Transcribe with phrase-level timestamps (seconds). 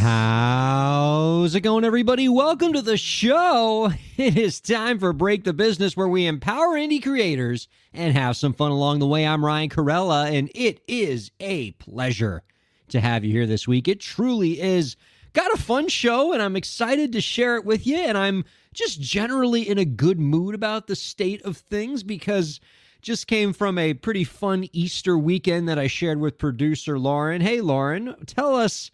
[0.00, 2.26] How's it going, everybody?
[2.26, 3.92] Welcome to the show.
[4.16, 8.54] It is time for Break the Business, where we empower indie creators and have some
[8.54, 9.26] fun along the way.
[9.26, 12.42] I'm Ryan Kairalla, and it is a pleasure
[12.88, 13.88] to have you here this week.
[13.88, 14.96] It truly is.
[15.34, 17.98] Got a fun show, and I'm excited to share it with you.
[17.98, 22.58] And I'm just generally in a good mood about the state of things because
[23.02, 27.42] just came from a pretty fun Easter weekend that I shared with producer Lauren.
[27.42, 28.90] Hey, Lauren, tell us.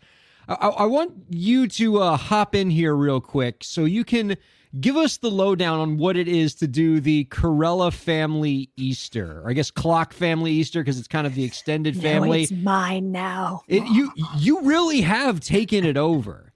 [0.49, 4.37] I, I want you to uh, hop in here real quick so you can
[4.81, 9.51] give us the lowdown on what it is to do the Kairalla family Easter, or
[9.51, 12.43] I guess Clock family Easter because it's kind of the extended No, family.
[12.43, 13.63] it's mine now.
[13.69, 16.53] It, you you really have taken it over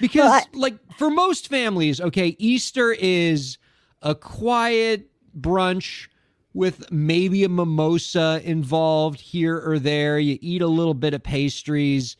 [0.00, 3.58] because I- like for most families, okay, Easter is
[4.02, 6.08] a quiet brunch
[6.52, 10.18] with maybe a mimosa involved here or there.
[10.18, 12.16] You eat a little bit of pastries.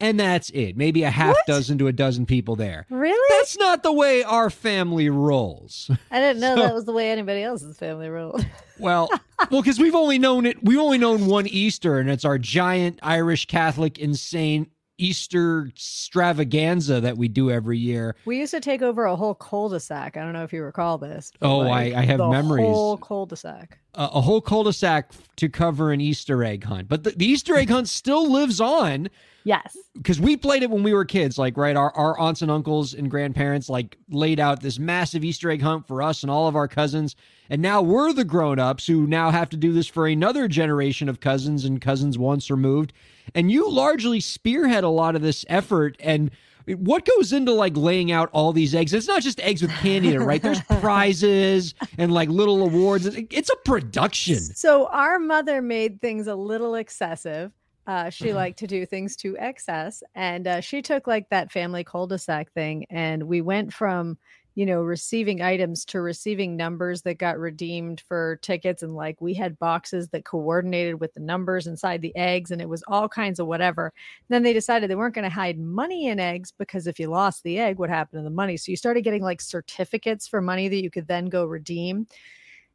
[0.00, 0.76] And that's it.
[0.76, 1.46] Maybe a half What?
[1.46, 2.84] dozen to a dozen people there.
[2.90, 3.36] Really?
[3.38, 5.88] That's not the way our family rolls.
[6.10, 8.44] I didn't know So- that was the way anybody else's family rolled.
[8.80, 9.08] Well,
[9.52, 10.56] well, because we've only known it.
[10.64, 14.66] We've only known one Easter, and it's our giant Irish Catholic insane
[14.98, 18.14] Easter extravaganza that we do every year.
[18.24, 20.16] We used to take over a whole cul-de-sac.
[20.16, 21.32] I don't know if you recall this.
[21.42, 22.64] Oh, like, I- I have the memories.
[22.66, 23.78] Whole cul-de-sac.
[23.94, 27.70] A, a whole cul-de-sac to cover an Easter egg hunt, but the, the Easter egg
[27.70, 29.08] hunt still lives on
[29.44, 29.76] Yes.
[29.94, 31.38] because we played it when we were kids.
[31.38, 35.50] Like, right, our our aunts and uncles and grandparents like laid out this massive Easter
[35.50, 37.14] egg hunt for us and all of our cousins,
[37.50, 41.20] and now we're the grown-ups who now have to do this for another generation of
[41.20, 42.92] cousins and cousins once removed.
[43.34, 46.30] And you largely spearhead a lot of this effort and.
[46.66, 48.94] What goes into like laying out all these eggs?
[48.94, 50.40] It's not just eggs with candy in it, right?
[50.40, 53.04] There's prizes and like little awards.
[53.04, 54.36] It's a production.
[54.36, 57.52] So our mother made things a little excessive.
[57.86, 61.84] Uh, she liked to do things to excess, and uh, she took like that family
[61.84, 64.16] cul-de-sac thing, and we went from
[64.54, 69.34] you know receiving items to receiving numbers that got redeemed for tickets, and like we
[69.34, 73.40] had boxes that coordinated with the numbers inside the eggs, and it was all kinds
[73.40, 73.92] of whatever.
[74.28, 77.42] then they decided they weren't going to hide money in eggs because if you lost
[77.42, 78.56] the egg, what happened to the money?
[78.56, 82.06] So you started getting like certificates for money that you could then go redeem,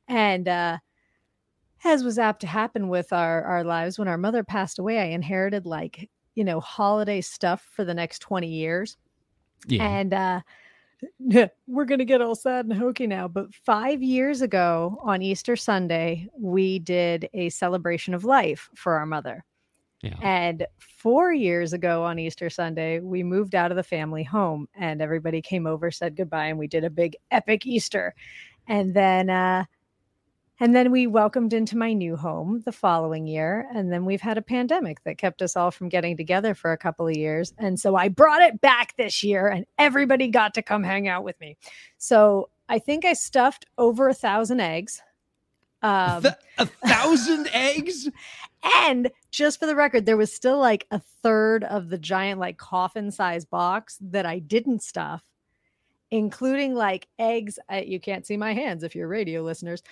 [0.07, 0.77] and uh,
[1.83, 5.05] as was apt to happen with our our lives when our mother passed away i
[5.05, 8.97] inherited like you know holiday stuff for the next 20 years
[9.65, 9.83] Yeah.
[9.83, 10.41] and uh
[11.67, 16.27] we're gonna get all sad and hokey now but five years ago on easter sunday
[16.37, 19.45] we did a celebration of life for our mother
[20.01, 20.15] yeah.
[20.21, 25.01] and four years ago on Easter Sunday, we moved out of the family home and
[25.01, 28.15] everybody came over, said goodbye, and we did a big epic Easter.
[28.67, 29.65] And then uh
[30.59, 33.67] and then we welcomed into my new home the following year.
[33.73, 36.77] And then we've had a pandemic that kept us all from getting together for a
[36.77, 37.53] couple of years.
[37.57, 41.23] And so I brought it back this year and everybody got to come hang out
[41.23, 41.57] with me.
[41.97, 45.01] So I think I stuffed over a thousand eggs.
[45.81, 48.09] Um, Th- a thousand eggs?
[48.85, 52.57] and just for the record, there was still like a third of the giant, like
[52.57, 55.23] coffin size box that I didn't stuff,
[56.11, 57.59] including like eggs.
[57.69, 59.83] I, you can't see my hands if you're radio listeners,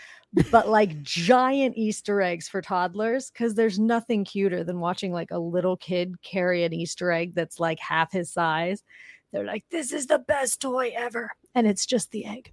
[0.51, 3.31] but like giant Easter eggs for toddlers.
[3.35, 7.59] Cause there's nothing cuter than watching like a little kid carry an Easter egg that's
[7.59, 8.83] like half his size.
[9.31, 11.31] They're like, this is the best toy ever.
[11.53, 12.51] And it's just the egg.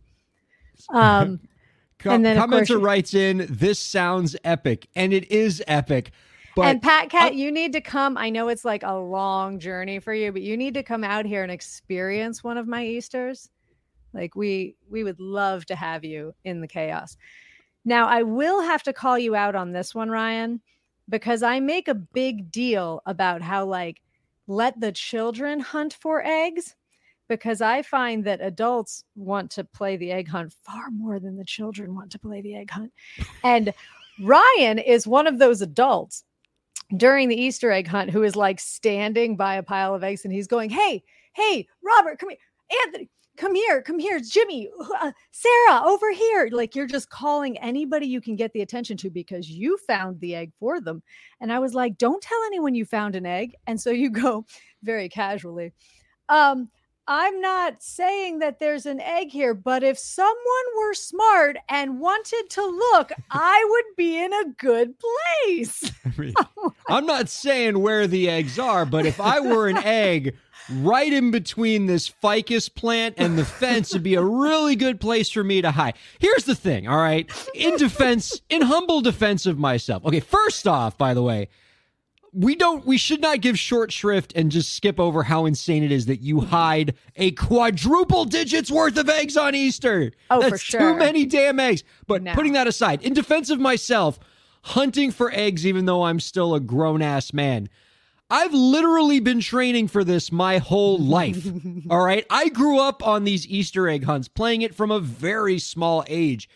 [0.90, 1.40] Um,
[2.00, 6.10] Co- And then, commenter you- writes in, "This sounds epic," and it is epic.
[6.56, 8.18] But and Pat Cat, uh, you need to come.
[8.18, 11.24] I know it's like a long journey for you, but you need to come out
[11.24, 13.48] here and experience one of my Easters.
[14.14, 17.16] Like we we would love to have you in the chaos.
[17.84, 20.62] Now, I will have to call you out on this one, Ryan,
[21.08, 24.00] because I make a big deal about how like
[24.46, 26.76] let the children hunt for eggs
[27.28, 31.44] because I find that adults want to play the egg hunt far more than the
[31.44, 32.92] children want to play the egg hunt.
[33.42, 33.72] And
[34.22, 36.24] Ryan is one of those adults
[36.96, 40.32] during the Easter egg hunt who is like standing by a pile of eggs and
[40.32, 41.02] he's going, Hey,
[41.32, 42.38] hey, Robert, come here.
[42.84, 44.68] Anthony, come here, come here, Jimmy,
[45.00, 46.48] uh, Sarah, over here.
[46.52, 50.34] Like you're just calling anybody you can get the attention to because you found the
[50.34, 51.02] egg for them.
[51.40, 53.54] And I was like, don't tell anyone you found an egg.
[53.66, 54.44] And so you go
[54.82, 55.72] very casually.
[56.28, 56.70] Um,
[57.06, 60.34] I'm not saying that there's an egg here, but if someone
[60.78, 65.92] were smart and wanted to look, I would be in a good place.
[66.56, 70.34] Oh I'm not saying where the eggs are, but if I were an egg
[70.70, 75.30] right in between this ficus plant and the fence would be a really good place
[75.30, 75.94] for me to hide.
[76.18, 77.30] Here's the thing, all right?
[77.54, 80.04] In defense, in humble defense of myself.
[80.06, 81.48] Okay, first off, by the way,
[82.34, 85.92] we don't we should not give short shrift and just skip over how insane it
[85.92, 90.12] is that you hide a quadruple digits worth of eggs on Easter.
[90.30, 90.80] Oh, for sure.
[90.80, 91.84] too many damn eggs.
[92.06, 92.34] But No.
[92.34, 94.18] putting that aside, in defense of myself,
[94.62, 97.68] hunting for eggs even though I'm still a grown ass man.
[98.30, 101.46] I've literally been training for this my whole life.
[101.90, 102.26] all right.
[102.30, 106.48] I grew up on these Easter egg hunts, playing it from a very small age.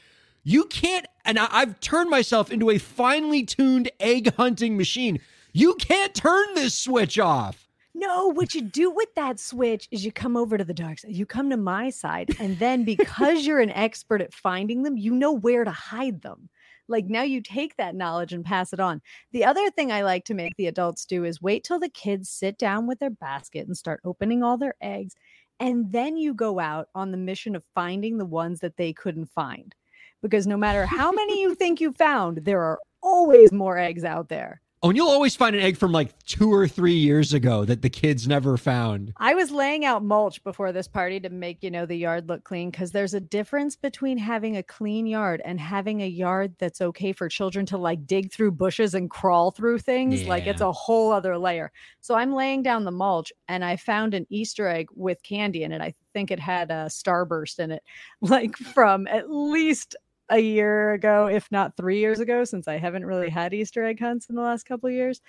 [0.43, 5.21] You can't, and I, I've turned myself into a finely tuned egg hunting machine.
[5.53, 7.69] You can't turn this switch off.
[7.95, 11.17] No, what you do with that switch is you come over to the dark side.
[11.17, 12.31] You come to my side.
[12.39, 16.49] And then because you're an expert at finding them, you know where to hide them.
[16.87, 19.03] Like now you take that knowledge and pass it on.
[19.33, 22.31] The other thing I like to make the adults do is wait till the kids
[22.31, 25.15] sit down with their basket and start opening all their eggs.
[25.61, 29.31] And then you go out on the mission of finding the ones that they couldn't
[29.31, 29.75] find.
[30.23, 34.29] Because no matter how many you think you found, there are always more eggs out
[34.29, 34.61] there.
[34.81, 37.83] Oh, and you'll always find an egg from like two or three years ago that
[37.83, 39.13] the kids never found.
[39.17, 42.45] I was laying out mulch before this party to make, you know, the yard look
[42.45, 46.81] clean because there's a difference between having a clean yard and having a yard that's
[46.81, 50.25] okay for children to like dig through bushes and crawl through things.
[50.27, 51.73] Like it's a whole other layer.
[52.01, 55.73] So I'm laying down the mulch and I found an Easter egg with candy in
[55.73, 55.81] it.
[55.81, 57.83] I think it had a starburst in it,
[58.21, 59.97] like from at least
[60.31, 64.01] a year ago, if not three years ago, since I haven't really had Easter egg
[64.01, 65.21] hunts in the last couple of years.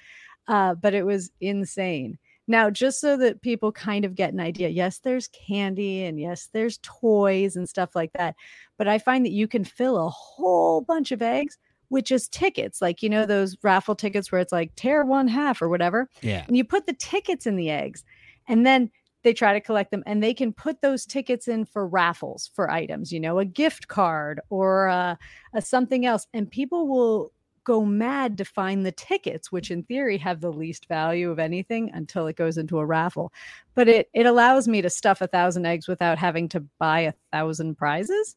[0.47, 2.17] Uh, but it was insane.
[2.47, 6.49] Now, just so that people kind of get an idea, yes, there's candy and yes,
[6.51, 8.35] there's toys and stuff like that.
[8.77, 11.59] But I find that you can fill a whole bunch of eggs
[11.91, 15.61] with just tickets, like, you know, those raffle tickets where it's like tear one half
[15.61, 16.09] or whatever.
[16.21, 16.43] Yeah.
[16.47, 18.03] And you put the tickets in the eggs
[18.47, 18.89] and then
[19.29, 22.71] they try to collect them and they can put those tickets in for raffles for
[22.71, 25.15] items, you know, a gift card or uh,
[25.53, 26.25] a something else.
[26.33, 27.31] And people will
[27.63, 31.91] go mad to find the tickets, which in theory have the least value of anything
[31.93, 33.31] until it goes into a raffle.
[33.75, 37.13] But it it allows me to stuff a thousand eggs without having to buy a
[37.31, 38.35] thousand prizes.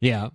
[0.00, 0.30] Yeah.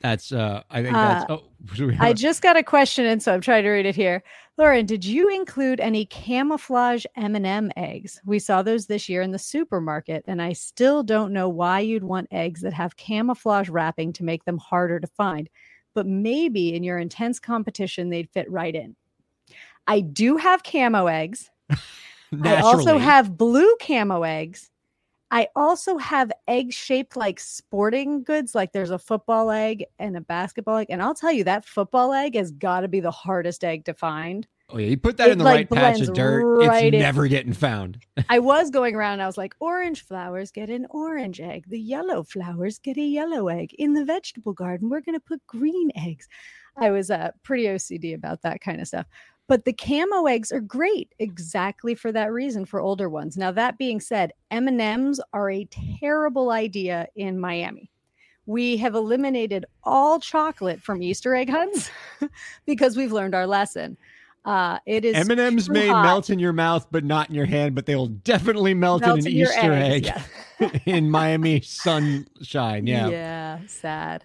[0.00, 1.44] That's uh I think that's oh
[1.74, 3.96] do we have I just got a question and so I'm trying to read it
[3.96, 4.22] here.
[4.56, 8.20] Lauren, did you include any camouflage M&M eggs?
[8.26, 12.04] We saw those this year in the supermarket, and I still don't know why you'd
[12.04, 15.48] want eggs that have camouflage wrapping to make them harder to find.
[15.94, 18.96] But maybe in your intense competition, they'd fit right in.
[19.86, 21.50] I do have camo eggs.
[22.42, 24.70] I also have blue camo eggs.
[25.30, 30.20] I also have egg shaped like sporting goods, like there's a football egg and a
[30.20, 30.88] basketball egg.
[30.90, 33.94] And I'll tell you, that football egg has got to be the hardest egg to
[33.94, 34.46] find.
[34.72, 36.94] Oh yeah, you put that it, in the like, right patch of dirt, right it's
[36.94, 37.00] in.
[37.00, 37.98] never getting found.
[38.28, 41.64] I was going around I was like, orange flowers get an orange egg.
[41.68, 43.74] The yellow flowers get a yellow egg.
[43.78, 46.28] In the vegetable garden, we're going to put green eggs.
[46.76, 49.06] I was uh, pretty OCD about that kind of stuff.
[49.50, 53.36] But the camo eggs are great exactly for that reason for older ones.
[53.36, 55.66] Now that being said, M&Ms are a
[55.98, 57.90] terrible idea in Miami.
[58.46, 61.90] We have eliminated all chocolate from Easter egg hunts
[62.64, 63.96] because we've learned our lesson.
[64.44, 66.04] Uh, it is M&M's may hot.
[66.04, 69.18] melt in your mouth but not in your hand, but they will definitely melt, Melt
[69.18, 70.10] in an Easter eggs,
[70.60, 72.86] egg in Miami sunshine.
[72.86, 73.08] Yeah.
[73.08, 74.24] Yeah, sad.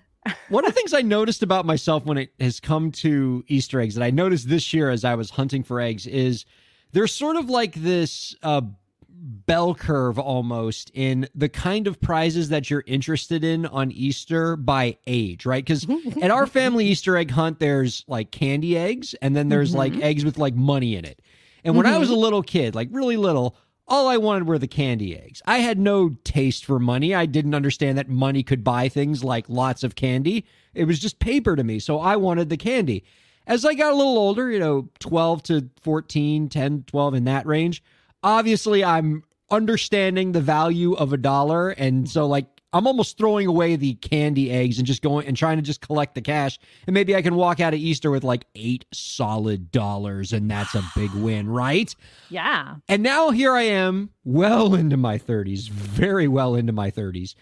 [0.50, 3.96] One of the things I noticed about myself when it has come to Easter eggs
[3.96, 6.46] that I noticed this year as I was hunting for eggs is
[6.94, 8.62] there's sort of like this uh,
[9.08, 14.98] bell curve almost in the kind of prizes that you're interested in on Easter by
[15.08, 15.64] age, right?
[15.66, 15.86] Because
[16.22, 20.02] at our family Easter egg hunt, there's like candy eggs and then there's like Mhm.
[20.02, 21.22] eggs with like money in it.
[21.64, 23.56] And when I was a little kid, like really little,
[23.88, 25.42] all I wanted were the candy eggs.
[25.46, 27.14] I had no taste for money.
[27.14, 30.46] I didn't understand that money could buy things like lots of candy.
[30.74, 31.80] It was just paper to me.
[31.80, 33.04] So I wanted the candy.
[33.48, 37.46] As I got a little older, you know, 12 to 14, 10, 12 in that
[37.46, 37.84] range,
[38.24, 41.70] obviously I'm understanding the value of a dollar.
[41.70, 45.56] And so, like, I'm almost throwing away the candy eggs and just going and trying
[45.56, 46.60] to just collect the cash.
[46.86, 50.76] And maybe I can walk out of Easter with like eight solid dollars, and that's
[50.76, 51.96] a big win, right?
[52.30, 52.76] Yeah.
[52.90, 57.34] And now here I am, well into my 30s, very well into my 30s.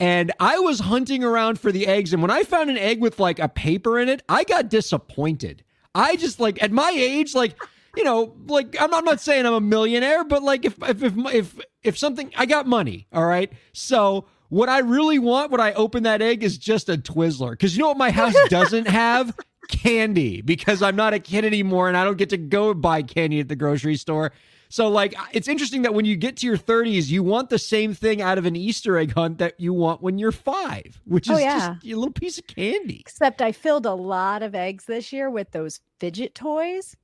[0.00, 2.12] And I was hunting around for the eggs.
[2.12, 5.62] And when I found an egg with like a paper in it, I got disappointed.
[5.94, 7.54] I just like, at my age, like,
[7.96, 11.14] you know, like I'm, I'm not saying I'm a millionaire, but like if, if, if,
[11.32, 13.06] if, if something, I got money.
[13.12, 13.52] All right.
[13.72, 17.58] So what I really want when I open that egg is just a Twizzler.
[17.58, 19.34] Cause you know what my house doesn't have?
[19.68, 23.40] Candy because I'm not a kid anymore and I don't get to go buy candy
[23.40, 24.32] at the grocery store.
[24.68, 27.94] So like it's interesting that when you get to your 30s, you want the same
[27.94, 31.34] thing out of an Easter egg hunt that you want when you're 5, which oh,
[31.34, 31.58] is Oh, yeah.
[31.80, 33.00] just a little piece of candy.
[33.00, 36.94] Except I filled a lot of eggs this year with those fidget toys.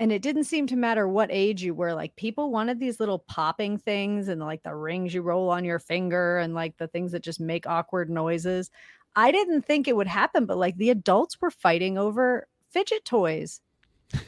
[0.00, 1.94] And it didn't seem to matter what age you were.
[1.94, 5.78] Like people wanted these little popping things and like the rings you roll on your
[5.78, 8.70] finger and like the things that just make awkward noises.
[9.14, 13.60] I didn't think it would happen, but like the adults were fighting over fidget toys.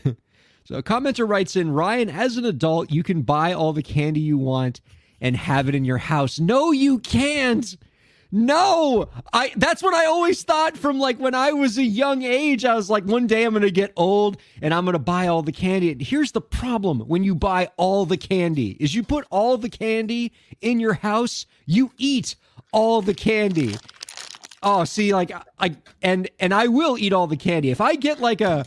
[0.67, 4.19] So a commenter writes in, Ryan, as an adult, you can buy all the candy
[4.19, 4.81] you want
[5.21, 6.41] and have it in your house.
[6.41, 7.77] No, you can't.
[8.39, 12.67] No, I that's what I always thought from like when I was a young age.
[12.67, 15.53] I was like, one day I'm gonna get old and I'm gonna buy all the
[15.53, 15.91] candy.
[15.91, 19.71] And here's the problem when you buy all the candy is you put all the
[19.71, 22.37] candy in your house, you eat
[22.73, 23.75] all the candy.
[24.63, 27.71] Oh, see, like I and and I will eat all the candy.
[27.71, 28.67] If I get like a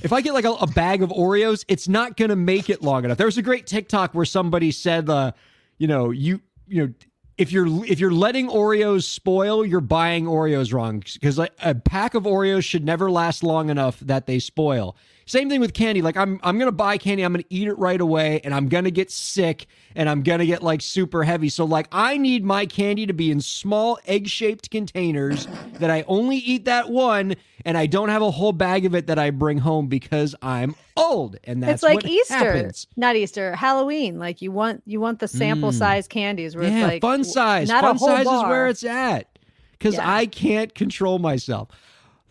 [0.00, 3.04] if I get like a, a bag of Oreos, it's not gonna make it long
[3.04, 3.18] enough.
[3.18, 5.32] There was a great TikTok where somebody said, uh,
[5.76, 6.94] you know, you you know,
[7.38, 12.14] if you're if you're letting Oreos spoil, you're buying Oreos wrong because like a pack
[12.14, 14.96] of Oreos should never last long enough that they spoil.
[15.26, 16.02] Same thing with candy.
[16.02, 18.90] Like I'm I'm gonna buy candy, I'm gonna eat it right away, and I'm gonna
[18.90, 21.48] get sick and I'm gonna get like super heavy.
[21.48, 26.36] So like I need my candy to be in small egg-shaped containers that I only
[26.38, 29.58] eat that one, and I don't have a whole bag of it that I bring
[29.58, 31.36] home because I'm old.
[31.44, 32.86] And that's it's like Easter, happens.
[32.96, 34.18] not Easter, Halloween.
[34.18, 35.74] Like you want you want the sample Mm.
[35.78, 37.68] size candies where Yeah, it's like fun size.
[37.68, 38.48] not a Fun whole size is bar.
[38.50, 39.38] where it's at
[39.78, 40.10] because Yeah.
[40.16, 41.68] I can't control myself.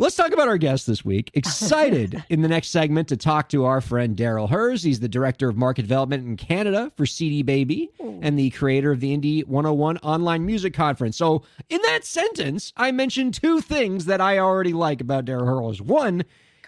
[0.02, 1.30] Let's talk about our guest this week.
[1.36, 4.82] Excited in the next segment to talk to our friend Darryl Hurs.
[4.82, 9.00] He's the director of market development in Canada for CD Baby and the creator of
[9.00, 11.18] the Indie 101 online music conference.
[11.18, 15.80] So, in that sentence, I mentioned two things that I already like about Darryl Hurs.
[15.84, 16.24] One,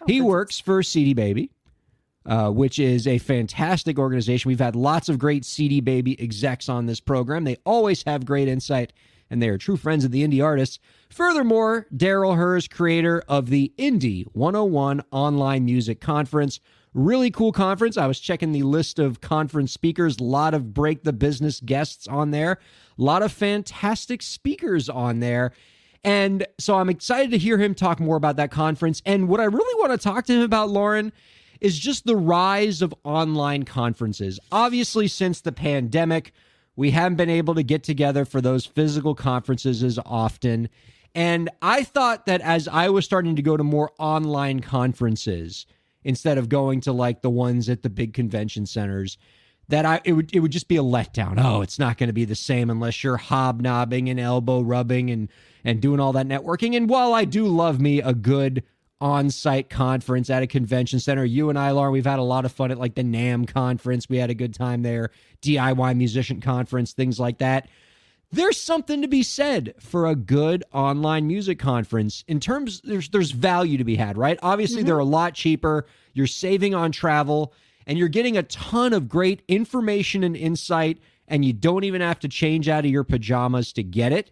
[0.06, 1.50] he works for CD Baby
[2.25, 4.48] uh, which is a fantastic organization.
[4.50, 7.44] We've had lots of great CD Baby execs on this program.
[7.44, 8.94] They always have great insight,
[9.34, 10.78] and they are true friends of the indie artists.
[11.10, 16.60] Furthermore, Darryl Hurs, creator of the Indie 101 online music conference.
[16.94, 17.98] Really cool conference.
[17.98, 20.20] I was checking the list of conference speakers.
[20.20, 22.60] A lot of break the business guests on there.
[23.00, 25.52] A lot of fantastic speakers on there.
[26.04, 29.02] And so I'm excited to hear him talk more about that conference.
[29.04, 31.12] And what I really want to talk to him about, Lauren,
[31.60, 34.40] is just the rise of online conferences.
[34.52, 36.34] Obviously, since the pandemic,
[36.75, 40.70] we haven't been able to get together for those physical conferences as often.
[41.15, 45.65] And I thought that as I was starting to go to more online conferences
[46.03, 49.18] instead of going to like the ones at the big convention centers,
[49.70, 51.36] that I it would it would just be a letdown.
[51.38, 55.30] Oh, it's not going to be the same unless you're hobnobbing and elbow rubbing and
[55.63, 56.75] and doing all that networking.
[56.75, 58.63] And while I do love me a good
[59.03, 62.53] on-site conference at a convention center, you and I, Lauren, we've had a lot of
[62.53, 64.07] fun at like the NAMM conference.
[64.07, 67.67] We had a good time there, DIY musician conference, things like that.
[68.31, 73.31] There's something to be said for a good online music conference in terms there's there's
[73.31, 74.39] value to be had, right?
[74.41, 74.88] Obviously mm-hmm.
[74.88, 77.53] they're a lot cheaper, you're saving on travel,
[77.86, 82.19] and you're getting a ton of great information and insight and you don't even have
[82.19, 84.31] to change out of your pajamas to get it.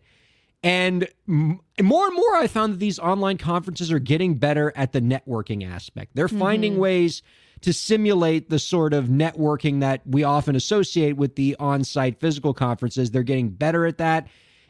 [0.63, 5.01] And more and more, I found that these online conferences are getting better at the
[5.01, 6.11] networking aspect.
[6.13, 6.81] They're finding mm-hmm.
[6.81, 7.23] ways
[7.61, 12.53] to simulate the sort of networking that we often associate with the on site physical
[12.53, 13.09] conferences.
[13.09, 14.27] They're getting better at that.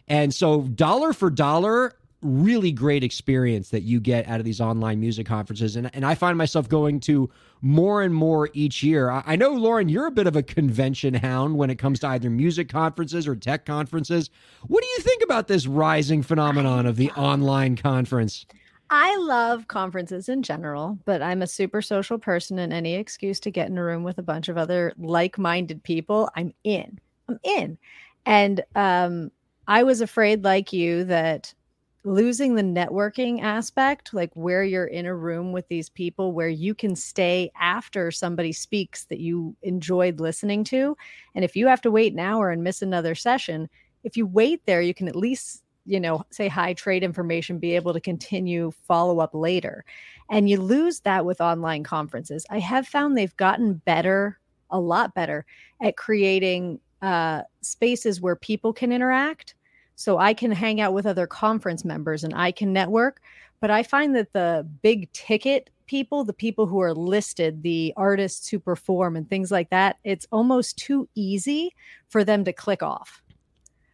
[0.08, 5.00] And so, dollar for dollar, really great experience that you get out of these online
[5.00, 5.75] music conferences.
[5.75, 7.30] And, and I find myself going to
[7.62, 9.10] more and more each year.
[9.10, 12.08] I, I know, Lauren, you're a bit of a convention hound when it comes to
[12.08, 14.30] either music conferences or tech conferences.
[14.68, 18.46] What do you think about this rising phenomenon of the online conference?
[18.94, 23.50] I love conferences in general, but I'm a super social person, and any excuse to
[23.50, 27.00] get in a room with a bunch of other like minded people, I'm in.
[27.30, 27.78] I'm in.
[28.25, 29.32] And um,
[29.68, 31.54] I was afraid, like you, that
[32.03, 36.74] losing the networking aspect, like where you're in a room with these people where you
[36.74, 40.98] can stay after somebody speaks that you enjoyed listening to.
[41.36, 43.70] And if you have to wait an hour and miss another session,
[44.03, 47.75] if you wait there, you can at least you know, say hi, trade information, be
[47.75, 49.84] able to continue follow up later.
[50.29, 52.46] And you lose that with online conferences.
[52.50, 54.39] I have found they've gotten better,
[54.70, 55.46] a lot better
[55.81, 59.55] at creating uh, spaces where people can interact.
[60.01, 63.22] So I can hang out with other conference members and I can network.
[63.60, 68.48] But I find that the big ticket people, the people who are listed, the artists
[68.48, 71.75] who perform and things like that, it's almost too easy
[72.10, 73.22] for them to click off.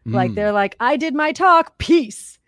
[0.05, 0.35] Like Mm.
[0.35, 2.39] they're like, I did my talk, peace.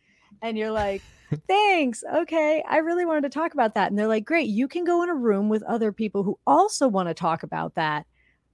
[0.41, 1.01] And you're like,
[1.47, 2.03] thanks.
[2.15, 2.63] Okay.
[2.69, 3.89] I really wanted to talk about that.
[3.89, 4.47] And they're like, great.
[4.47, 7.75] You can go in a room with other people who also want to talk about
[7.75, 8.05] that,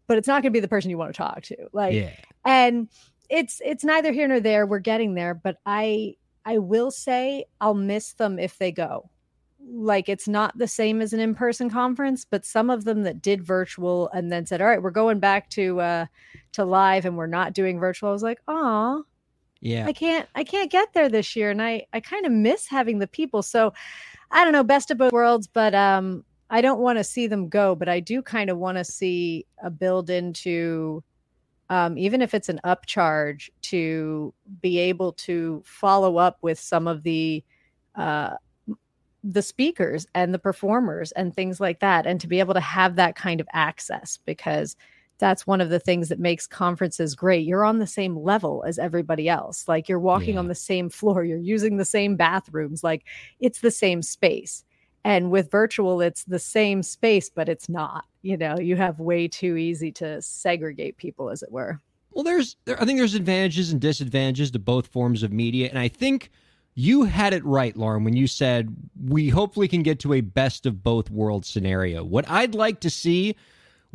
[0.07, 1.55] but it's not going to be the person you want to talk to.
[1.71, 2.09] Like, yeah.
[2.43, 2.87] and
[3.29, 4.65] it's it's neither here nor there.
[4.65, 6.15] We're getting there, but I
[6.45, 9.09] I will say I'll miss them if they go.
[9.67, 13.43] Like it's not the same as an in-person conference, but some of them that did
[13.43, 16.05] virtual and then said, "All right, we're going back to uh
[16.53, 19.03] to live and we're not doing virtual." I was like, "Oh,
[19.61, 19.85] Yeah.
[19.87, 22.99] I can't I can't get there this year and I I kind of miss having
[22.99, 23.41] the people.
[23.41, 23.73] So
[24.31, 27.49] I don't know, best of both worlds, but um I don't want to see them
[27.49, 31.03] go, but I do kind of want to see a build into
[31.69, 37.03] um even if it's an upcharge to be able to follow up with some of
[37.03, 37.43] the
[37.95, 38.35] uh
[39.23, 42.95] the speakers and the performers and things like that and to be able to have
[42.95, 44.75] that kind of access because
[45.17, 47.47] that's one of the things that makes conferences great.
[47.47, 49.65] You're on the same level as everybody else.
[49.65, 50.41] Like you're walking Yeah.
[50.41, 53.05] on the same floor, you're using the same bathrooms, like
[53.39, 54.64] it's the same space.
[55.05, 58.05] And with virtual, it's the same space, but it's not.
[58.23, 61.79] You know, you have way too easy to segregate people, as it were.
[62.09, 65.77] Well, there's there, I think there's advantages and disadvantages to both forms of media, and
[65.77, 66.31] I think
[66.73, 70.65] you had it right, Lauren, when you said we hopefully can get to a best
[70.65, 72.03] of both worlds scenario.
[72.03, 73.35] What I'd like to see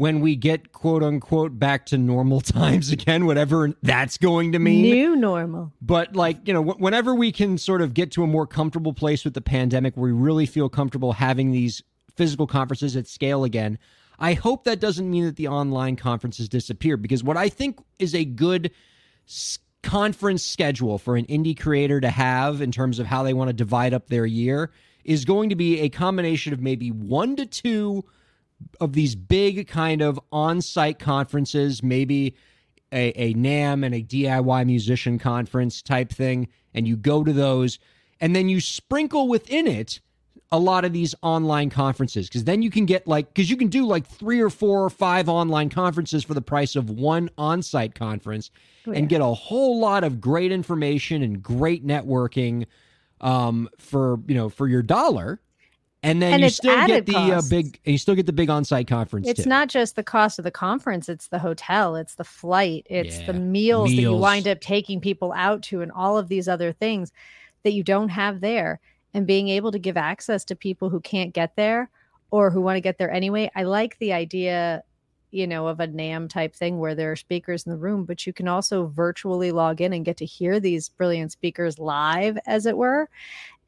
[0.00, 4.80] when we get quote unquote back to normal times again, whatever that's going to mean.
[4.80, 5.72] New normal.
[5.82, 8.94] but like you know wh- whenever we can sort of get to a more comfortable
[8.94, 11.82] place with the pandemic where we really feel comfortable having these
[12.16, 13.78] physical conferences at scale again
[14.18, 18.14] i hope that doesn't mean that the online conferences disappear because what i think is
[18.14, 18.70] a good
[19.28, 23.48] s- conference schedule for an indie creator to have in terms of how they want
[23.48, 24.70] to divide up their year
[25.04, 28.02] is going to be a combination of maybe one to two
[28.80, 32.34] of these big kind of on-site conferences, maybe
[32.92, 37.78] a, a NAMM and a DIY musician conference type thing, and you go to those,
[38.20, 40.00] and then you sprinkle within it
[40.52, 43.68] a lot of these online conferences because then you can get like because you can
[43.68, 47.94] do like three or four or five online conferences for the price of one on-site
[47.94, 48.50] conference
[48.86, 48.98] Oh, yeah.
[48.98, 52.66] and get a whole lot of great information and great networking
[53.20, 55.40] um for you know for your dollar
[56.02, 58.86] and then And you still get the uh, big you still get the big on-site
[58.86, 59.48] conference It's too.
[59.50, 63.32] not just the cost of the conference, it's the hotel, it's the flight, it's the
[63.34, 66.72] Yeah, meals, that you wind up taking people out to, and all of these other
[66.72, 67.12] things
[67.64, 68.80] that you don't have there.
[69.12, 71.90] And being able to give access to people who can't get there
[72.30, 73.50] or who want to get there anyway.
[73.56, 74.84] I like the idea,
[75.32, 78.24] you know, of a NAMM type thing where there are speakers in the room, but
[78.24, 82.66] you can also virtually log in and get to hear these brilliant speakers live, as
[82.66, 83.08] it were,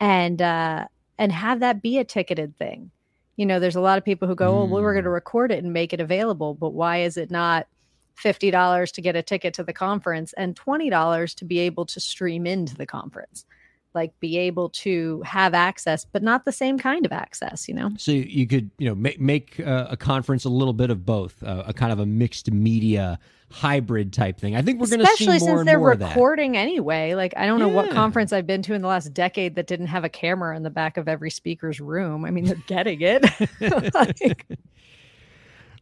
[0.00, 0.86] and uh,
[1.18, 2.90] and have that be a ticketed thing
[3.36, 5.14] you know, there's a lot of people who go, "Oh, well, we're going to Mm.
[5.14, 7.66] record it and make it available," but why is it not
[8.14, 11.86] fifty dollars to get a ticket to the conference and twenty dollars to be able
[11.86, 13.46] to stream into the conference?
[13.94, 17.68] Like, be able to have access, but not the same kind of access.
[17.68, 20.90] You know, so you could you know make make uh, a conference a little bit
[20.90, 23.18] of both uh, a kind of a mixed media
[23.52, 27.14] hybrid type thing i think we're going to see especially since they're recording anyway.
[27.14, 29.86] Like, I don't know what conference I've been to in the last decade that didn't
[29.86, 32.24] have a camera in the back of every speaker's room.
[32.24, 33.24] I mean, they're getting it.
[33.94, 34.46] Like,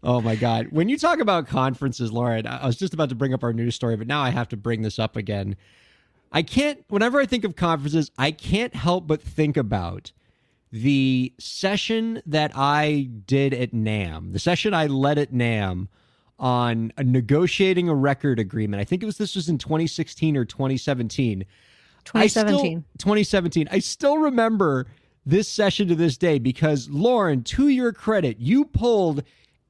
[0.02, 0.68] Oh my God.
[0.70, 3.52] When you talk about conferences, Lauren, I I was just about to bring up our
[3.52, 5.56] news story, but now I have to bring this up again.
[6.32, 10.12] I can't, whenever I think of conferences, I can't help but think about
[10.72, 15.88] the session that I did at NAMM, the session I led at NAMM
[16.40, 18.80] on uh, negotiating a record agreement.
[18.80, 21.44] I think it was this was in 2016 or 2017.
[22.14, 22.84] I still- 2017.
[22.98, 23.68] 2017.
[23.70, 24.86] I still remember
[25.26, 29.22] this session to this day because Lauren, to your credit, you pulled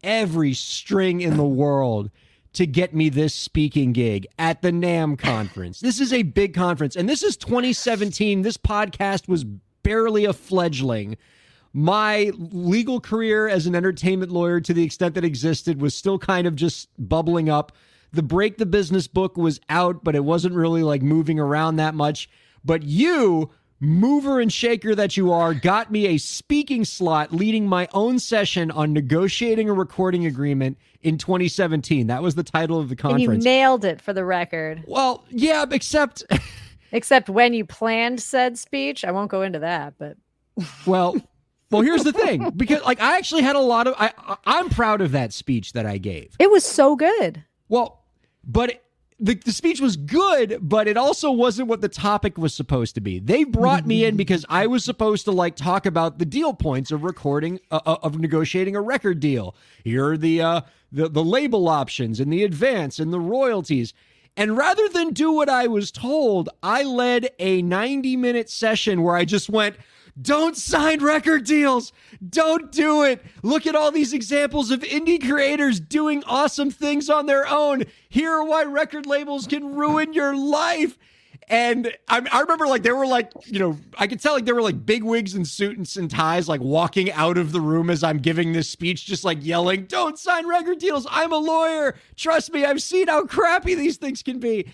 [0.03, 2.11] every string in the world
[2.53, 5.81] to get me this speaking gig at the NAMM conference.
[5.81, 8.43] This is a big conference, and this is 2017.
[8.43, 9.45] This podcast was
[9.83, 11.17] barely a fledgling.
[11.73, 16.47] My legal career as an entertainment lawyer, to the extent that existed, was still kind
[16.47, 17.73] of just bubbling up.
[18.13, 21.95] The Break the Business book was out, but it wasn't really like moving around that
[21.95, 22.29] much.
[22.65, 27.87] But you, mover and shaker that you are, got me a speaking slot leading my
[27.95, 32.09] own session on negotiating a recording agreement in 2017.
[32.09, 33.45] That was the title of the And you conference.
[33.45, 34.83] nailed it for the record.
[34.89, 36.25] Well, yeah, except
[36.93, 40.17] Except when you planned said speech, I won't go into that, but
[40.85, 41.15] Well,
[41.71, 44.13] well, here's the thing, because like I actually had a lot of I
[44.45, 46.35] I'm proud of that speech that I gave.
[46.39, 47.45] it was so good.
[47.69, 48.03] Well,
[48.45, 48.85] but it,
[49.23, 53.03] the, the speech was good, but it also wasn't what the topic was supposed to
[53.03, 53.19] be.
[53.19, 56.91] They brought me in because I was supposed to like talk about the deal points
[56.91, 59.55] of recording uh, uh, of negotiating a record deal.
[59.85, 63.93] Here are the uh the the label options and the advance and the royalties.
[64.37, 69.17] And rather than do what I was told, I led a 90 minute session where
[69.17, 69.77] I just went,
[70.21, 71.93] don't sign record deals.
[72.29, 73.25] Don't do it.
[73.43, 77.85] Look at all these examples of indie creators doing awesome things on their own.
[78.09, 80.97] Here are why record labels can ruin your life.
[81.49, 84.55] And I, I remember like there were like, you know, I could tell like there
[84.55, 88.05] were like big wigs and suits and ties like walking out of the room as
[88.05, 91.09] I'm giving this speech, just like yelling, don't sign record deals.
[91.11, 91.97] I'm a lawyer.
[92.15, 94.67] Trust me, I've seen how crappy these things can be.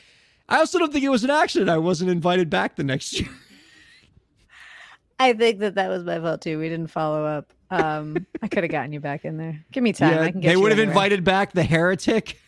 [0.48, 1.70] I also don't think it was an accident.
[1.70, 3.30] I wasn't invited back the next year.
[5.18, 6.58] I think that that was my fault too.
[6.58, 7.52] We didn't follow up.
[7.70, 9.64] Um, I could have gotten you back in there.
[9.72, 10.18] Give me time.
[10.18, 10.92] I can get they would have anywhere.
[10.92, 12.38] invited back the heretic.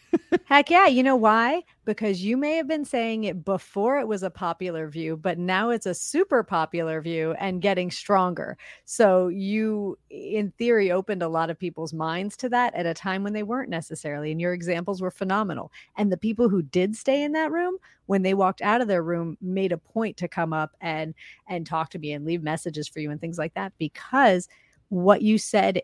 [0.44, 0.86] Heck yeah.
[0.86, 1.62] You know why?
[1.84, 5.68] Because you may have been saying it before it was a popular view, but now
[5.70, 8.56] it's a super popular view and getting stronger.
[8.86, 13.22] So you, in theory, opened a lot of people's minds to that at a time
[13.22, 14.32] when they weren't necessarily.
[14.32, 15.70] And your examples were phenomenal.
[15.96, 19.02] And the people who did stay in that room, when they walked out of their
[19.02, 21.14] room, made a point to come up and
[21.46, 24.48] and talk to me and leave messages for you and things like that because
[24.88, 25.82] what you said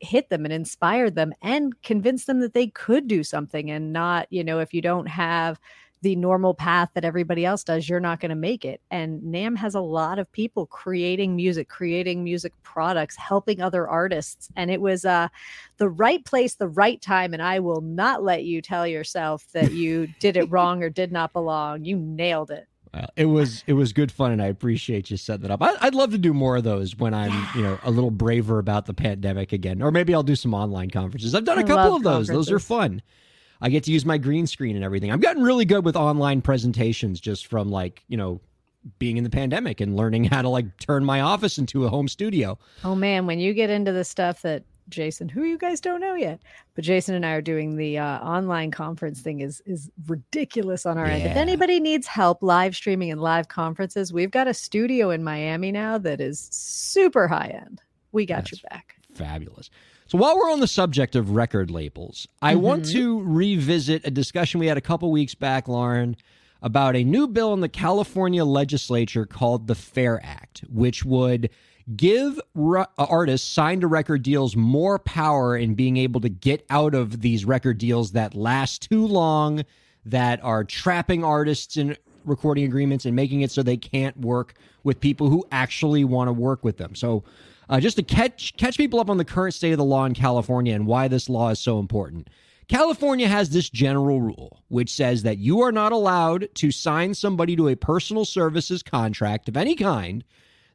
[0.00, 4.26] hit them and inspired them and convinced them that they could do something and not,
[4.30, 5.60] you know, if you don't have
[6.02, 8.80] the normal path that everybody else does, you're not going to make it.
[8.90, 14.48] And NAMM has a lot of people creating music, creating music products, helping other artists.
[14.56, 15.28] And it was uh,
[15.76, 17.34] the right place, the right time.
[17.34, 21.12] And I will not let you tell yourself that you did it wrong or did
[21.12, 21.84] not belong.
[21.84, 22.66] You nailed it.
[22.92, 25.62] Well, it was it was good fun, and I appreciate you setting that up.
[25.62, 28.58] I, I'd love to do more of those when I'm you know a little braver
[28.58, 31.34] about the pandemic again, or maybe I'll do some online conferences.
[31.34, 33.02] I've done a I couple of those; those are fun.
[33.60, 35.12] I get to use my green screen and everything.
[35.12, 38.40] I've gotten really good with online presentations just from like you know
[38.98, 42.08] being in the pandemic and learning how to like turn my office into a home
[42.08, 42.58] studio.
[42.82, 46.14] Oh man, when you get into the stuff that Jason, who you guys don't know
[46.14, 46.40] yet,
[46.74, 50.98] but Jason and I are doing the uh, online conference thing is is ridiculous on
[50.98, 51.22] our end.
[51.22, 55.72] If anybody needs help live streaming and live conferences, we've got a studio in Miami
[55.72, 57.80] now that is super high end.
[58.12, 58.96] We got That's your back.
[59.14, 59.70] Fabulous.
[60.06, 62.92] So while we're on the subject of record labels, I want Mhm.
[62.92, 66.16] to revisit a discussion we had a couple weeks back, Lauren,
[66.62, 71.48] about a new bill in the California legislature called the Fair Act, which would
[71.96, 76.94] give ru- artists signed to record deals more power in being able to get out
[76.94, 79.64] of these record deals that last too long,
[80.04, 85.00] that are trapping artists in recording agreements and making it so they can't work with
[85.00, 86.94] people who actually want to work with them.
[86.94, 87.24] So,
[87.68, 90.14] uh, just to catch catch people up on the current state of the law in
[90.14, 92.28] California and why this law is so important.
[92.68, 97.56] California has this general rule which says that you are not allowed to sign somebody
[97.56, 100.24] to a personal services contract of any kind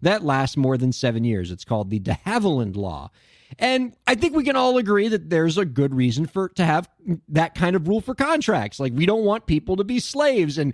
[0.06, 1.52] that lasts more than seven years.
[1.52, 3.12] It's called the de Havilland Law.
[3.60, 6.90] And I think we can all agree that there's a good reason for to have
[7.30, 8.80] that kind of rule for contracts.
[8.80, 10.58] Like we don't want people to be slaves.
[10.58, 10.74] And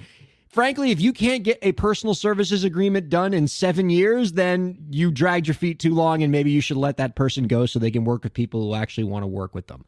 [0.49, 5.11] frankly, if you can't get a personal services agreement done in seven years, then you
[5.11, 7.91] dragged your feet too long and maybe you should let that person go so they
[7.91, 9.85] can work with people who actually want to work with them.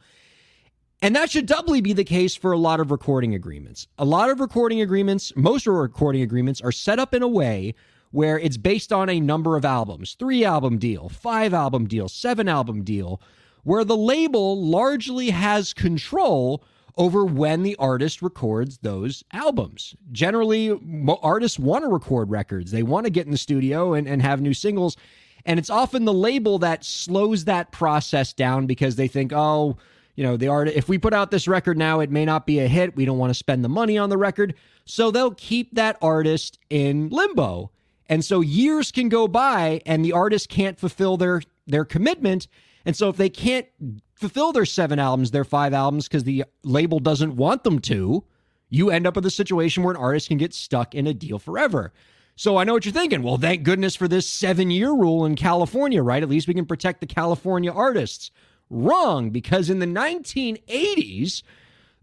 [1.02, 3.88] And that should doubly be the case for a lot of recording agreements.
[3.98, 7.76] A lot of recording agreements, most recording agreements, are set up in a way
[8.14, 12.48] where it's based on a number of albums three album deal, five album deal, seven
[12.48, 13.20] album deal,
[13.64, 16.64] where the label largely has control
[16.96, 19.96] over when the artist records those albums.
[20.12, 20.80] Generally,
[21.24, 24.40] artists want to record records, they want to get in the studio and, and have
[24.40, 24.96] new singles.
[25.44, 29.76] And it's often the label that slows that process down because they think, oh,
[30.16, 32.60] you know, the art if we put out this record now, it may not be
[32.60, 32.96] a hit.
[32.96, 34.54] We don't want to spend the money on the record.
[34.86, 37.72] So they'll keep that artist in limbo.
[38.14, 42.48] And so years can go by and the artist can't fulfill their their commitment.
[42.86, 43.66] And so if they can't
[44.14, 48.24] fulfill their seven albums, their five albums because the label doesn't want them to,
[48.70, 51.40] you end up with a situation where an artist can get stuck in a deal
[51.40, 51.92] forever.
[52.36, 53.24] So I know what you're thinking.
[53.24, 56.22] Well, thank goodness for this seven year rule in California, right?
[56.22, 58.30] At least we can protect the California artists.
[58.70, 61.42] Wrong, because in the 1980s,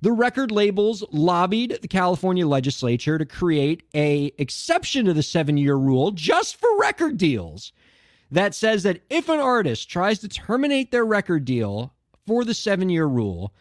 [0.03, 5.77] the record labels lobbied the California legislature to create a exception to the seven year
[5.77, 7.73] rule just for record deals
[8.31, 11.93] that says that if an artist tries to terminate their record deal
[12.27, 13.53] for the seven year rule,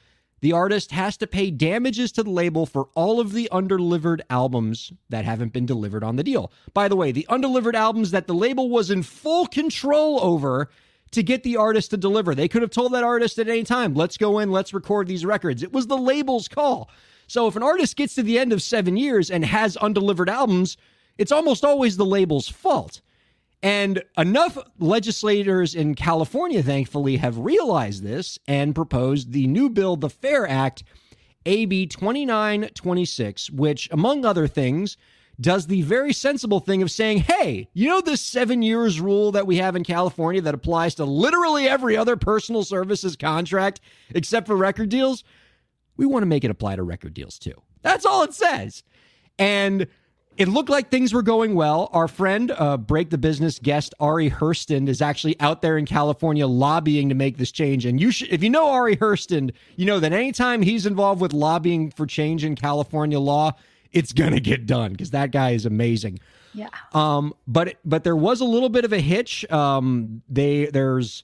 [0.42, 4.94] the artist has to pay damages to the label for all of the undelivered albums
[5.10, 6.52] that haven't been delivered on the deal.
[6.74, 10.70] By the way, the undelivered albums that the label was in full control over
[11.12, 12.36] to get the artist to deliver.
[12.36, 15.26] They could have told that artist at any time, let's go in, let's record these
[15.26, 15.64] records.
[15.64, 16.90] It was the label's call.
[17.28, 20.78] So if an artist gets to the end of seven years and has undelivered albums,
[21.18, 23.02] it's almost always the label's fault.
[23.62, 30.10] And enough legislators in California, thankfully, have realized this and proposed the new bill, the
[30.10, 30.84] FAIR Act,
[31.46, 34.98] AB 2926, which, among other things,
[35.40, 39.48] does the very sensible thing of saying, hey, you know this seven years rule that
[39.48, 43.80] we have in California that applies to literally every other personal services contract
[44.14, 45.24] except for record deals?
[45.98, 47.56] We want to make it apply to record deals too.
[47.82, 48.84] That's all it says.
[49.38, 49.88] And
[50.36, 51.90] it looked like things were going well.
[51.92, 56.48] Our friend, uh, Break the Business guest Ari Herstand, is actually out there in California
[56.48, 57.86] lobbying to make this change.
[57.86, 61.34] And you should, if you know Ari Herstand, you know that anytime he's involved with
[61.34, 63.52] lobbying for change in California law,
[63.92, 66.20] it's gonna get done because that guy is amazing.
[66.54, 66.70] Yeah.
[66.94, 69.50] Um, but but there was a little bit of a hitch.
[69.52, 71.24] Um, they there's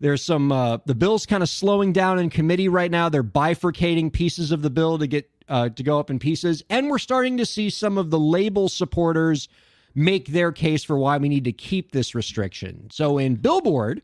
[0.00, 3.08] there's some uh, the bill's kind of slowing down in committee right now.
[3.08, 6.90] They're bifurcating pieces of the bill to get uh, to go up in pieces, and
[6.90, 9.48] we're starting to see some of the label supporters
[9.94, 12.88] make their case for why we need to keep this restriction.
[12.90, 14.02] So in Billboard,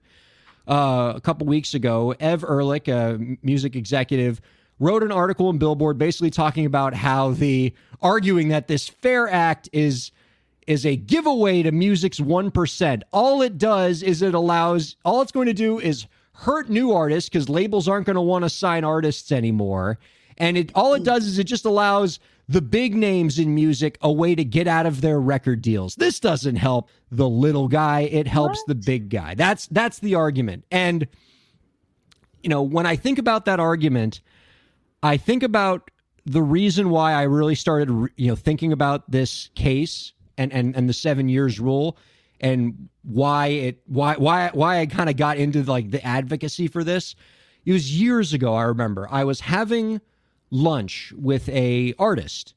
[0.66, 4.40] uh, a couple weeks ago, Ev Ehrlich, a music executive,
[4.82, 9.68] wrote an article in Billboard basically talking about how the arguing that this Fair Act
[9.72, 10.10] is
[10.66, 13.02] is a giveaway to music's 1%.
[13.12, 17.28] All it does is it allows all it's going to do is hurt new artists
[17.30, 19.98] cuz labels aren't going to want to sign artists anymore.
[20.38, 22.18] And it all it does is it just allows
[22.48, 25.94] the big names in music a way to get out of their record deals.
[25.94, 28.66] This doesn't help the little guy, it helps What?
[28.66, 29.34] the big guy.
[29.34, 30.64] That's that's the argument.
[30.72, 31.06] And
[32.42, 34.20] you know, when I think about that argument,
[35.02, 35.90] I think about
[36.24, 40.88] the reason why I really started, you know, thinking about this case and and and
[40.88, 41.96] the seven years rule,
[42.40, 46.84] and why it why why why I kind of got into like the advocacy for
[46.84, 47.14] this.
[47.64, 48.54] It was years ago.
[48.54, 50.00] I remember I was having
[50.50, 52.54] lunch with a artist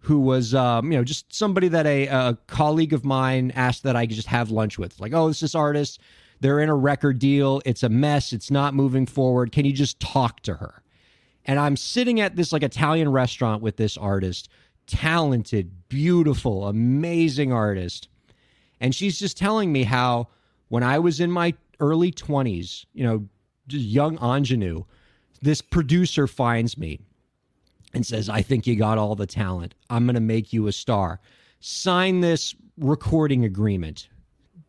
[0.00, 3.96] who was um, you know just somebody that a, a colleague of mine asked that
[3.96, 5.00] I could just have lunch with.
[5.00, 6.00] Like, oh, this is artist.
[6.40, 7.62] They're in a record deal.
[7.64, 8.32] It's a mess.
[8.32, 9.52] It's not moving forward.
[9.52, 10.81] Can you just talk to her?
[11.44, 14.48] And I'm sitting at this like Italian restaurant with this artist,
[14.86, 18.08] talented, beautiful, amazing artist.
[18.80, 20.28] And she's just telling me how
[20.68, 23.28] when I was in my early 20s, you know,
[23.68, 24.84] young ingenue,
[25.40, 27.00] this producer finds me
[27.94, 29.74] and says, I think you got all the talent.
[29.90, 31.20] I'm going to make you a star.
[31.60, 34.08] Sign this recording agreement,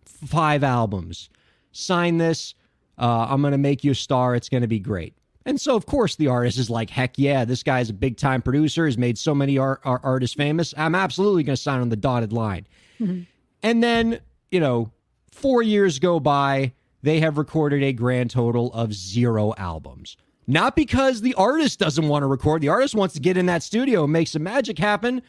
[0.05, 1.29] five albums.
[1.71, 2.53] Sign this.
[2.97, 4.36] Uh, I'm going to make you a star.
[4.36, 5.15] It's going to be great.
[5.45, 8.41] And so, of course, the artist is like, heck yeah, this guy's a big time
[8.41, 8.86] producer.
[8.86, 10.73] He's made so many art, art, artists famous.
[10.77, 12.65] I'm absolutely going to sign on the dotted line.
[12.99, 13.21] Mm-hmm.
[13.62, 14.19] And then,
[14.51, 14.91] you know,
[15.32, 16.73] four years go by.
[17.01, 20.15] They have recorded a grand total of zero albums.
[20.47, 23.63] Not because the artist doesn't want to record, the artist wants to get in that
[23.63, 25.21] studio and make some magic happen,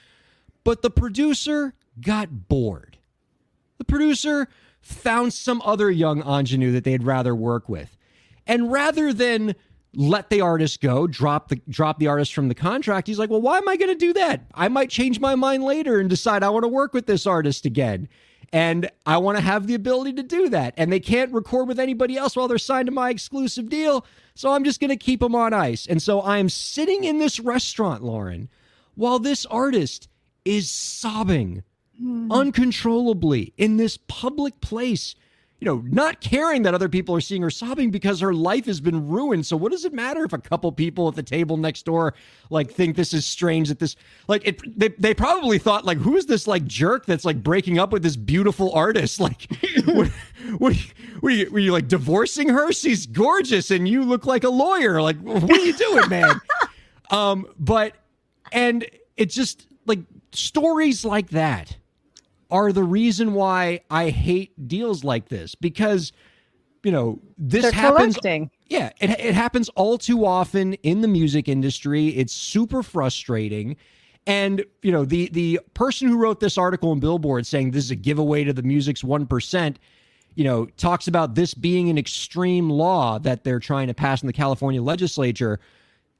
[0.65, 2.99] but the producer got bored.
[3.79, 4.49] The producer
[4.81, 7.97] found some other young ingenue that they'd rather work with.
[8.47, 9.55] And rather than
[9.97, 13.41] let the artist go, drop the drop the artist from the contract, he's like, "Well,
[13.41, 14.47] why am I going to do that?
[14.55, 17.67] I might change my mind later and decide I want to work with this artist
[17.67, 18.09] again."
[18.53, 20.75] And I want to have the ability to do that.
[20.77, 24.07] And they can't record with anybody else while they're signed to my exclusive deal.
[24.37, 25.89] So I'm just going to keep them on ice.
[25.89, 28.49] And so I'm sitting in this restaurant, Lauren,
[28.95, 30.09] while this artist
[30.45, 31.65] is sobbing
[31.99, 32.31] hmm.
[32.31, 35.17] uncontrollably in this public place.
[35.61, 38.81] You know, not caring that other people are seeing her sobbing because her life has
[38.81, 39.47] been ruined.
[39.47, 42.15] So what does it matter if a couple people at the table next door
[42.51, 43.97] like think this is strange that this
[44.29, 47.79] like it they, they probably thought like who is this like jerk that's like breaking
[47.79, 49.21] up with this beautiful artist?
[49.25, 49.49] Like
[49.87, 50.09] what,
[50.59, 50.77] what,
[51.23, 52.73] were, you, were you like divorcing her?
[52.73, 55.01] She's gorgeous and you look like a lawyer.
[55.01, 56.41] Like what are you doing, man?
[57.11, 57.95] um but
[58.53, 58.87] and
[59.17, 60.01] it's just like
[60.33, 61.77] stories like that
[62.55, 66.13] are the reason why I hate deals like this because
[66.85, 68.51] you know this They're happens collecting.
[68.69, 73.77] yeah it, it happens all too often in the music industry it's super frustrating
[74.27, 77.91] and you know the the person who wrote this article in billboard saying this is
[77.91, 79.77] a giveaway to the music's 1%
[80.35, 84.27] you know talks about this being an extreme law that they're trying to pass in
[84.27, 85.59] the california legislature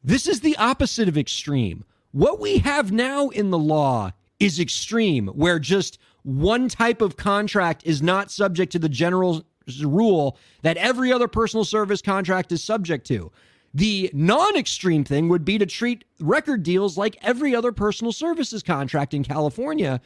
[0.05, 1.83] this is the opposite of extreme.
[2.13, 7.83] What we have now in the law is extreme, where just one type of contract
[7.85, 9.45] is not subject to the general
[9.83, 13.31] rule that every other personal service contract is subject to.
[13.73, 18.63] The non extreme thing would be to treat record deals like every other personal services
[18.63, 20.01] contract in California.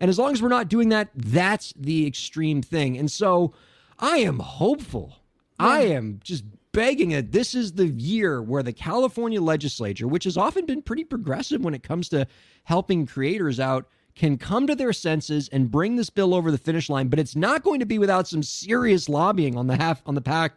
[0.00, 2.98] And as long as we're not doing that, that's the extreme thing.
[2.98, 3.54] And so
[3.98, 5.16] I am hopeful.
[5.58, 10.36] I am just begging that this is the year where the California legislature, which has
[10.36, 12.26] often been pretty progressive when it comes to
[12.64, 16.90] helping creators out, can come to their senses and bring this bill over the finish
[16.90, 17.08] line.
[17.08, 20.20] But it's not going to be without some serious lobbying on the half on the
[20.20, 20.54] pack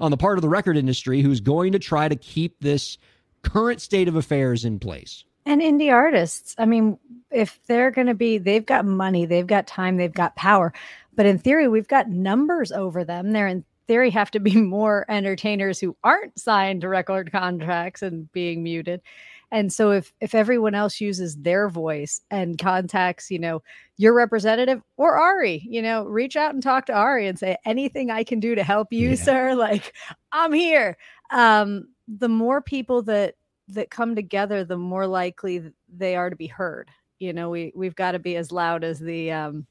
[0.00, 2.98] on the part of the record industry who's going to try to keep this
[3.42, 5.24] current state of affairs in place.
[5.46, 6.98] And indie artists, I mean,
[7.30, 10.74] if they're going to be, they've got money, they've got time, they've got power.
[11.14, 13.32] But in theory, we've got numbers over them.
[13.32, 18.30] They're in theory have to be more entertainers who aren't signed to record contracts and
[18.32, 19.00] being muted.
[19.50, 23.62] And so if if everyone else uses their voice and contacts, you know,
[23.96, 28.10] your representative or Ari, you know, reach out and talk to Ari and say anything
[28.10, 29.14] I can do to help you, Yeah.
[29.16, 29.54] sir.
[29.54, 29.94] Like
[30.32, 30.96] I'm here.
[31.30, 33.34] Um, the more people that
[33.68, 35.62] that come together, the more likely
[35.94, 36.90] they are to be heard.
[37.18, 39.66] You know, we we've got to be as loud as the um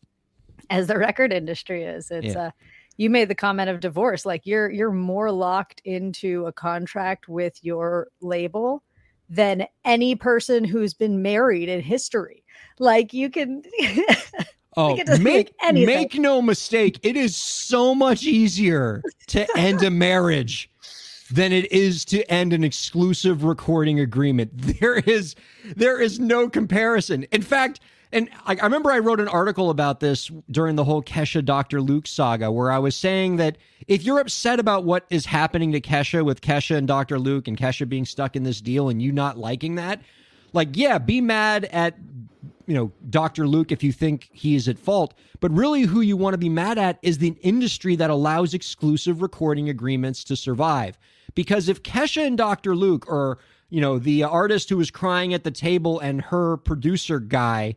[0.69, 2.09] as the record industry is.
[2.11, 2.47] It's Yeah.
[2.47, 2.51] uh
[2.97, 7.63] you made the comment of divorce like you're you're more locked into a contract with
[7.63, 8.83] your label
[9.29, 12.43] than any person who's been married in history.
[12.79, 13.63] Like you can
[14.77, 20.69] Oh, make make no mistake, it is so much easier to end a marriage
[21.31, 24.51] than it is to end an exclusive recording agreement.
[24.79, 25.33] There is
[25.75, 27.23] there is no comparison.
[27.31, 27.79] In fact,
[28.11, 31.81] and I, I remember I wrote an article about this during the whole Kesha Dr.
[31.81, 35.81] Luke saga, where I was saying that if you're upset about what is happening to
[35.81, 37.19] Kesha with Kesha and Dr.
[37.19, 40.01] Luke and Kesha being stuck in this deal and you not liking that,
[40.53, 41.95] like, yeah, be mad at
[42.65, 43.47] you know Dr.
[43.47, 46.49] Luke if you think he is at fault, but really who you want to be
[46.49, 50.97] mad at is the industry that allows exclusive recording agreements to survive.
[51.33, 52.75] Because if Kesha and Dr.
[52.75, 53.39] Luke or
[53.69, 57.75] you know the artist who was crying at the table and her producer guy,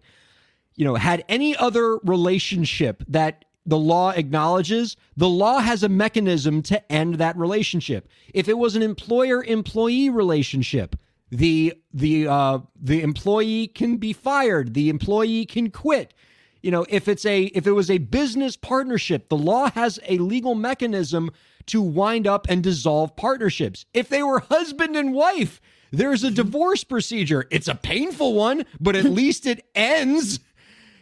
[0.77, 6.63] you know, had any other relationship that the law acknowledges, the law has a mechanism
[6.63, 8.09] to end that relationship.
[8.33, 10.97] If it was an employer employee relationship,
[11.31, 16.15] the the uh the employee can be fired, the employee can quit.
[16.63, 20.19] You know, if it's a if it was a business partnership, the law has a
[20.19, 21.31] legal mechanism
[21.67, 23.87] to wind up and dissolve partnerships.
[23.95, 25.61] If they were husband and wife,
[25.93, 27.47] there's a divorce procedure.
[27.51, 30.41] It's a painful one, but at least it ends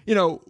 [0.08, 0.40] you know,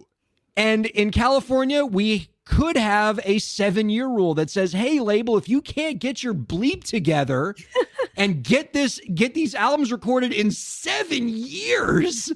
[0.57, 5.49] and in California, we could have a seven year rule that says, hey, label, if
[5.49, 7.57] you can't get your bleep together
[8.17, 12.33] and get this, get these albums recorded in seven years,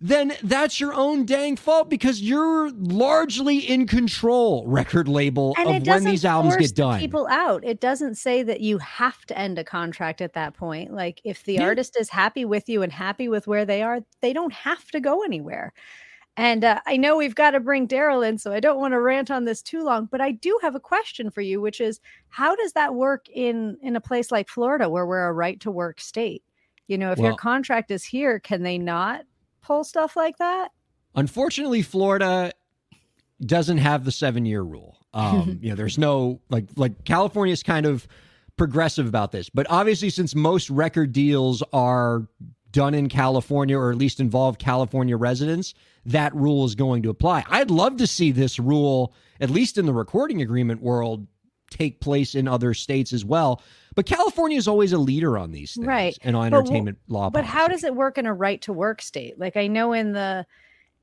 [0.00, 5.86] then that's your own dang fault because you're largely in control, record label, and of
[5.86, 6.98] when these albums get done.
[6.98, 7.64] people out.
[7.64, 10.92] It doesn't say that you have to end a contract at that point.
[10.92, 11.64] Like if the Yeah.
[11.64, 14.98] artist is happy with you and happy with where they are, they don't have to
[14.98, 15.72] go anywhere.
[16.38, 19.00] And uh, I know we've got to bring Darryl in, so I don't want to
[19.00, 20.06] rant on this too long.
[20.06, 21.98] But I do have a question for you, which is,
[22.28, 25.70] how does that work in in a place like Florida, where we're a right to
[25.72, 26.44] work state?
[26.86, 29.24] You know, if Well- your contract is here, can they not
[29.62, 30.70] pull stuff like that?
[31.16, 32.52] Unfortunately, Florida
[33.44, 34.94] doesn't have the seven year rule.
[35.14, 38.06] Um, you know, there's no like like California's kind of
[38.58, 42.28] progressive about this, but obviously, since most record deals are
[42.72, 45.72] done in California or at least involve California residents,
[46.08, 47.44] that rule is going to apply.
[47.48, 51.26] I'd love to see this rule, at least in the recording agreement world,
[51.70, 53.62] take place in other states as well.
[53.94, 56.16] But California is always a leader on these things Right.
[56.22, 57.30] and on But entertainment law.
[57.30, 60.12] but how does it work in a right to work state like i know in
[60.12, 60.46] the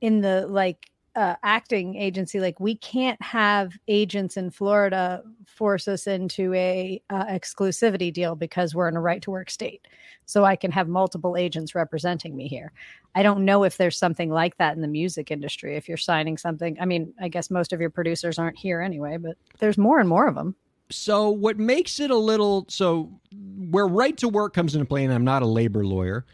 [0.01, 5.23] in the like uh, acting agency like we can't have agents in florida
[5.55, 9.87] force us into a uh, exclusivity deal because we're in a right to work state.
[10.25, 12.71] So i can have multiple agents representing me here.
[13.15, 16.37] I don't know if there's something like that in the music industry if you're signing
[16.37, 16.77] something.
[16.79, 20.09] I mean i guess most of your producers aren't here anyway but there's more and
[20.09, 20.55] more of them
[20.91, 23.11] So what makes it a little so
[23.57, 26.25] where right to work comes into play, and I'm not a labor lawyer,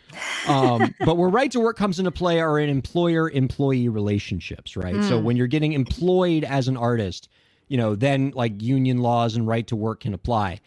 [0.47, 5.01] um, but where right to work comes into play are in employer employee relationships, right?
[5.03, 5.23] So Mm.
[5.23, 7.29] when you're getting employed as an artist,
[7.69, 10.59] you know, then like union laws and right to work can apply.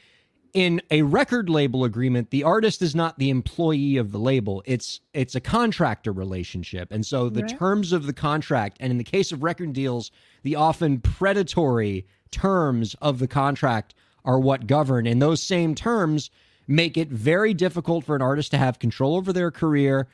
[0.54, 4.62] In a record label agreement, the artist is not the employee of the label.
[4.64, 6.92] It's it's a contractor relationship.
[6.92, 7.58] And so the Right.
[7.58, 10.12] terms of the contract, and in the case of record deals,
[10.44, 15.08] the often predatory terms of the contract are what govern.
[15.08, 16.30] And those same terms
[16.68, 20.06] make it very difficult for an artist to have control over their career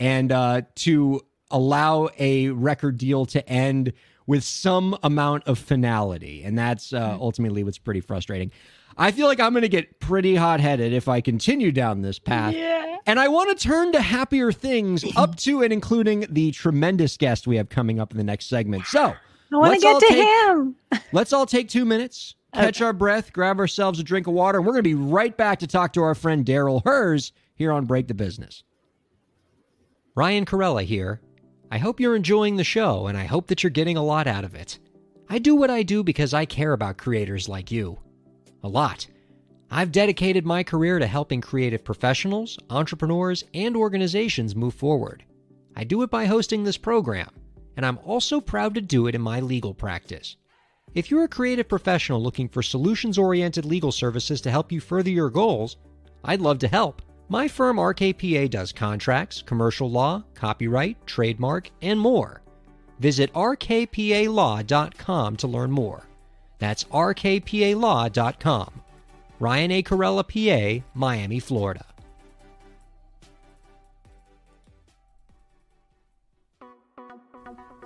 [0.00, 1.20] and uh, to
[1.50, 3.92] allow a record deal to end
[4.26, 6.42] with some amount of finality.
[6.44, 8.50] And that's uh, ultimately what's pretty frustrating.
[8.96, 12.18] I feel like I'm going to get pretty hot headed if I continue down this
[12.18, 12.54] path.
[12.54, 12.98] Yeah.
[13.06, 17.46] And I want to turn to happier things up to and including the tremendous guest
[17.46, 18.84] we have coming up in the next segment.
[18.86, 19.14] So
[19.52, 20.76] I want Let's to get to take- him.
[21.12, 24.66] let's all take two minutes, catch our breath, grab ourselves a drink of water, and
[24.66, 27.86] we're going to be right back to talk to our friend Darryl Hurs here on
[27.86, 28.62] Break the Business.
[30.14, 31.20] Ryan Kairalla here.
[31.72, 34.44] I hope you're enjoying the show, and I hope that you're getting a lot out
[34.44, 34.78] of it.
[35.30, 37.98] I do what I do because I care about creators like you.
[38.62, 39.06] A lot.
[39.70, 45.24] I've dedicated my career to helping creative professionals, entrepreneurs, and organizations move forward.
[45.74, 47.30] I do it by hosting this program,
[47.78, 50.36] and I'm also proud to do it in my legal practice.
[50.92, 55.08] If you're a creative professional looking for solutions oriented legal services to help you further
[55.08, 55.78] your goals,
[56.22, 57.00] I'd love to help.
[57.32, 62.42] My firm RKPA does contracts, commercial law, copyright, trademark, and more.
[63.00, 66.06] Visit rkpalaw.com to learn more.
[66.58, 68.82] That's rkpalaw.com.
[69.40, 69.82] Ryan A.
[69.82, 71.86] Kairalla, PA, Miami, Florida.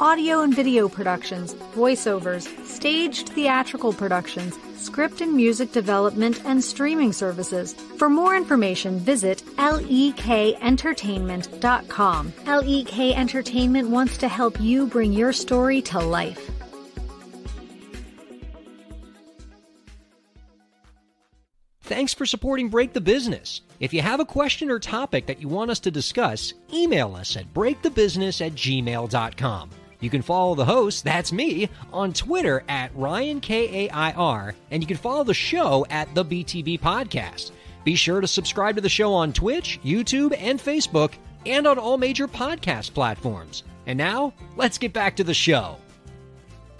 [0.00, 7.74] audio and video productions, voiceovers, staged theatrical productions, script and music development, and streaming services.
[7.74, 12.32] For more information, visit lekentertainment.com.
[12.46, 16.50] LEK Entertainment wants to help you bring your story to life.
[21.82, 23.62] Thanks for supporting Break the Business.
[23.80, 27.36] If you have a question or topic that you want us to discuss, email us
[27.36, 29.70] at breakthebusiness at gmail.com.
[30.00, 34.54] You can follow the host, that's me, on Twitter at Ryan K A I R,
[34.70, 37.50] and you can follow the show at the BTB Podcast.
[37.84, 41.12] Be sure to subscribe to the show on Twitch, YouTube, and Facebook,
[41.44, 43.62] and on all major podcast platforms.
[43.86, 45.76] And now, let's get back to the show.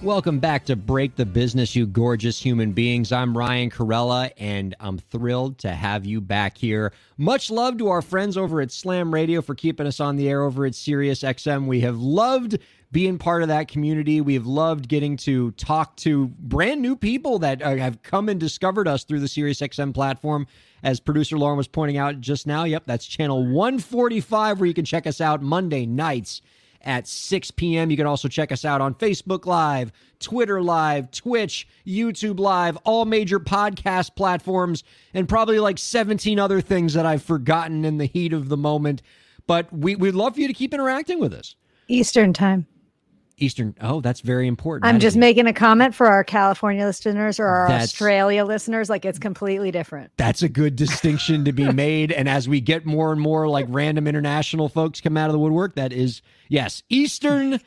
[0.02, 3.12] Welcome back to Break the Business, you gorgeous human beings.
[3.12, 6.94] I'm Ryan Kairalla, and I'm thrilled to have you back here.
[7.18, 10.40] Much love to our friends over at Slam Radio for keeping us on the air
[10.40, 11.66] over at Sirius XM.
[11.66, 12.58] We have loved
[12.92, 14.20] being part of that community.
[14.20, 18.40] We have loved getting to talk to brand new people that uh, have come and
[18.40, 20.46] discovered us through the Sirius XM platform.
[20.82, 24.84] As producer Lauren was pointing out just now, yep, that's channel 145 where you can
[24.84, 26.40] check us out Monday nights
[26.82, 27.90] at 6 p.m.
[27.90, 33.04] You can also check us out on Facebook Live, Twitter Live, Twitch, YouTube Live, all
[33.04, 34.82] major podcast platforms,
[35.12, 39.02] and probably like 17 other things that I've forgotten in the heat of the moment.
[39.46, 41.56] But we, we'd love for you to keep interacting with us.
[41.88, 42.66] Eastern time.
[43.40, 44.86] Eastern, oh, that's very important.
[44.86, 48.90] I'm just making a comment for our California listeners or our That's- Australia listeners.
[48.90, 50.12] Like it's completely different.
[50.16, 52.12] That's a good distinction to be made.
[52.12, 55.38] And as we get more and more like random international folks come out of the
[55.38, 57.60] woodwork, that is yes, Eastern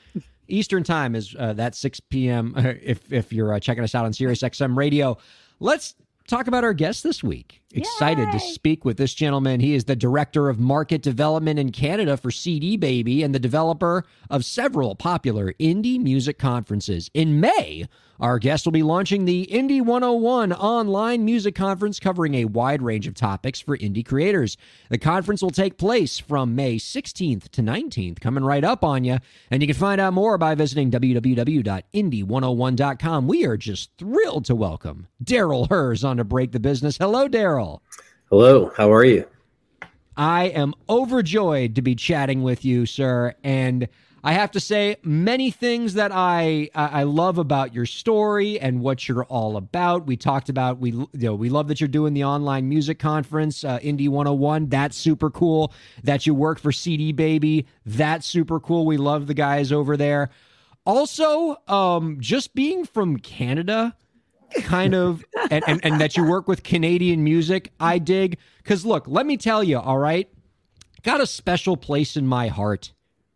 [0.47, 2.53] Eastern time is uh, that 6 p.m.
[2.83, 5.17] If if you're uh, checking us out on Sirius XM Radio,
[5.59, 5.95] let's
[6.27, 7.61] talk about our guest this week.
[7.73, 9.59] Excited to speak with this gentleman.
[9.59, 14.05] He is the director of market development in Canada for CD Baby and the developer
[14.29, 17.09] of several popular indie music conferences.
[17.13, 17.85] In May,
[18.19, 23.07] our guest will be launching the Indie 101 online music conference covering a wide range
[23.07, 24.57] of topics for indie creators.
[24.89, 29.17] The conference will take place from May 16th to 19th, coming right up on you.
[29.49, 33.27] And you can find out more by visiting www.indie101.com.
[33.27, 36.97] We are just thrilled to welcome Darryl Hurs on to Break the Business.
[36.97, 37.79] Hello, Darryl.
[38.29, 39.27] Hello, how are you?
[40.15, 43.33] I am overjoyed to be chatting with you, sir.
[43.43, 43.87] And
[44.25, 49.07] I have to say many things that I I love about your story and what
[49.07, 50.07] you're all about.
[50.07, 53.65] We talked about we you know we love that you're doing the online music conference,
[53.65, 54.69] uh, Indie 101.
[54.69, 55.73] That's super cool.
[56.05, 57.65] That you work for CD Baby.
[57.85, 58.85] That's super cool.
[58.85, 60.29] We love the guys over there.
[60.85, 63.93] Also, um, just being from Canada,
[64.61, 68.37] kind of and, and, and that you work with Canadian music, I dig.
[68.63, 70.29] Cause look, let me tell you, all right,
[71.03, 72.93] got a special place in my heart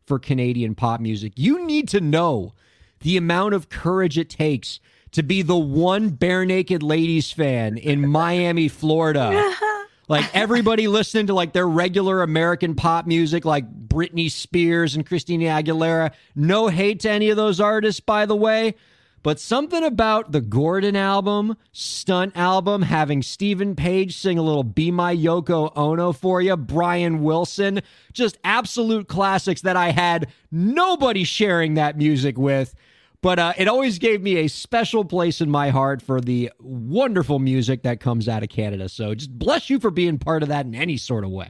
[0.07, 1.33] for Canadian pop music.
[1.35, 2.53] You need to know
[3.01, 4.79] the amount of courage it takes
[5.11, 9.53] to be the one Barenaked Ladies fan in Miami, Florida.
[10.09, 15.47] Like everybody listening to like their regular American pop music, like Britney Spears and Christina
[15.47, 16.13] Aguilera.
[16.33, 18.75] No hate to any of those artists, by the way.
[19.23, 24.89] But something about the Gordon album, Stunt album, having Steven Page sing a little Be
[24.91, 27.81] My Yoko Ono for you, Brian Wilson,
[28.13, 32.73] just absolute classics that I had nobody sharing that music with.
[33.21, 37.39] but uh, it always gave me a special place in my heart for the wonderful
[37.39, 38.87] music that comes out of Canada.
[38.87, 41.49] So just bless you for being part of that in any sort of way.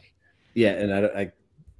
[0.55, 1.31] Yeah, and I, I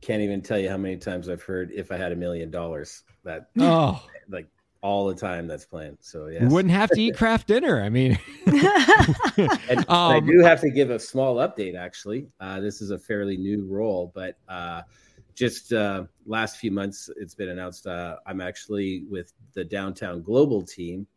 [0.01, 3.01] can't even tell you how many times I've heard "If I Had a Million Dollars."
[3.23, 4.47] That Oh, like
[4.81, 5.97] all the time that's planned.
[6.01, 7.81] So yeah, wouldn't have to eat Kraft Dinner.
[7.81, 11.75] I mean, And I Um, do have to give a small update.
[11.75, 14.81] Actually, uh, this is a fairly new role, but uh,
[15.35, 17.85] just uh, last few months, it's been announced.
[17.87, 21.07] Uh, I'm actually with the Downtown Global team.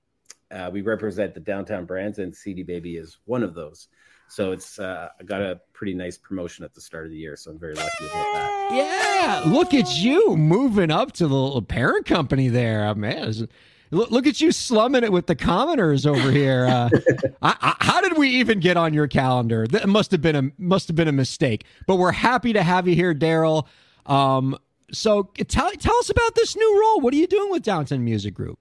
[0.50, 3.86] Uh, we represent the downtown brands, and CD Baby is one of those.
[4.30, 7.36] So it's uh, I got a pretty nice promotion at the start of the year,
[7.36, 8.68] so I'm very lucky about that.
[8.72, 13.48] yeah, look at you moving up to the little parent company there, uh, man.
[13.90, 16.66] Look, look at you slumming it with the commoners over here.
[16.66, 16.90] Uh,
[17.42, 19.66] I, I, how did we even get on your calendar?
[19.66, 21.64] That must have been a must have been a mistake.
[21.88, 23.66] But we're happy to have you here, Darryl.
[24.06, 24.56] Um,
[24.92, 27.00] so tell tell us about this new role.
[27.00, 28.60] What are you doing with Downtown Music Group?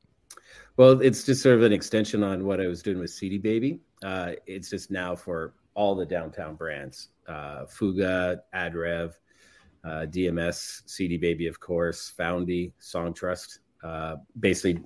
[0.78, 3.82] Well, it's just sort of an extension on what I was doing with CD Baby.
[4.02, 9.14] Uh, it's just now for all the downtown brands uh, Fuga, AdRev,
[9.86, 13.60] uh, DMS, CD Baby, of course, Foundy, Songtrust.
[13.82, 14.84] Uh, basically,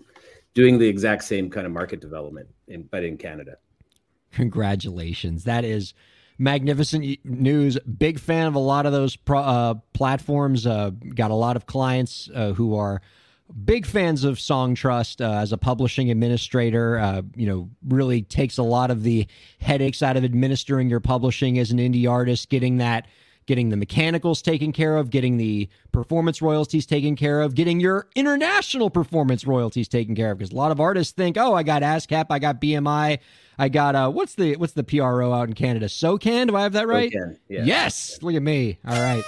[0.53, 3.55] doing the exact same kind of market development, in, but in Canada.
[4.33, 5.45] Congratulations.
[5.45, 5.95] That is
[6.37, 7.79] magnificent news.
[7.97, 10.67] Big fan of a lot of those pro, uh, platforms.
[10.67, 13.01] Uh, got a lot of clients uh, who are
[13.65, 16.97] big fans of Songtrust uh, as a publishing administrator.
[16.97, 19.27] Uh, you know, really takes a lot of the
[19.59, 23.07] headaches out of administering your publishing as an indie artist, getting that.
[23.45, 28.07] Getting the mechanicals taken care of, getting the performance royalties taken care of, getting your
[28.15, 30.37] international performance royalties taken care of.
[30.37, 33.19] Because a lot of artists think, oh, I got ASCAP, I got BMI,
[33.57, 35.87] I got uh, what's the what's the PRO out in Canada?
[35.87, 37.11] SOCAN, do I have that right?
[37.11, 37.63] SOCAN, yeah.
[37.63, 38.19] Yes.
[38.21, 38.79] Look at me.
[38.87, 39.23] All right.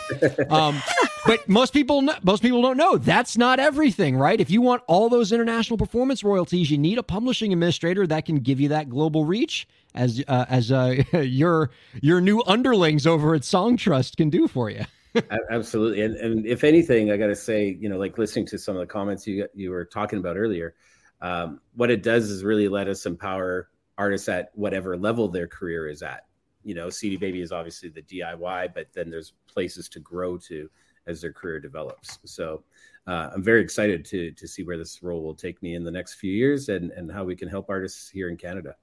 [0.49, 0.81] Um,
[1.25, 4.39] but most people, most people don't know that's not everything, right?
[4.39, 8.37] If you want all those international performance royalties, you need a publishing administrator that can
[8.37, 11.71] give you that global reach, as uh, as uh, your
[12.01, 14.85] your new underlings over at Songtrust can do for you.
[15.49, 18.75] Absolutely, and and if anything, I got to say, you know, like listening to some
[18.75, 20.75] of the comments you you were talking about earlier,
[21.21, 25.87] um, what it does is really let us empower artists at whatever level their career
[25.87, 26.25] is at.
[26.63, 30.69] You know, CD Baby is obviously the DIY, but then there's places to grow to
[31.07, 32.17] as their career develops.
[32.25, 32.63] So
[33.07, 35.91] uh, I'm very excited to to see where this role will take me in the
[35.91, 38.75] next few years and and how we can help artists here in Canada.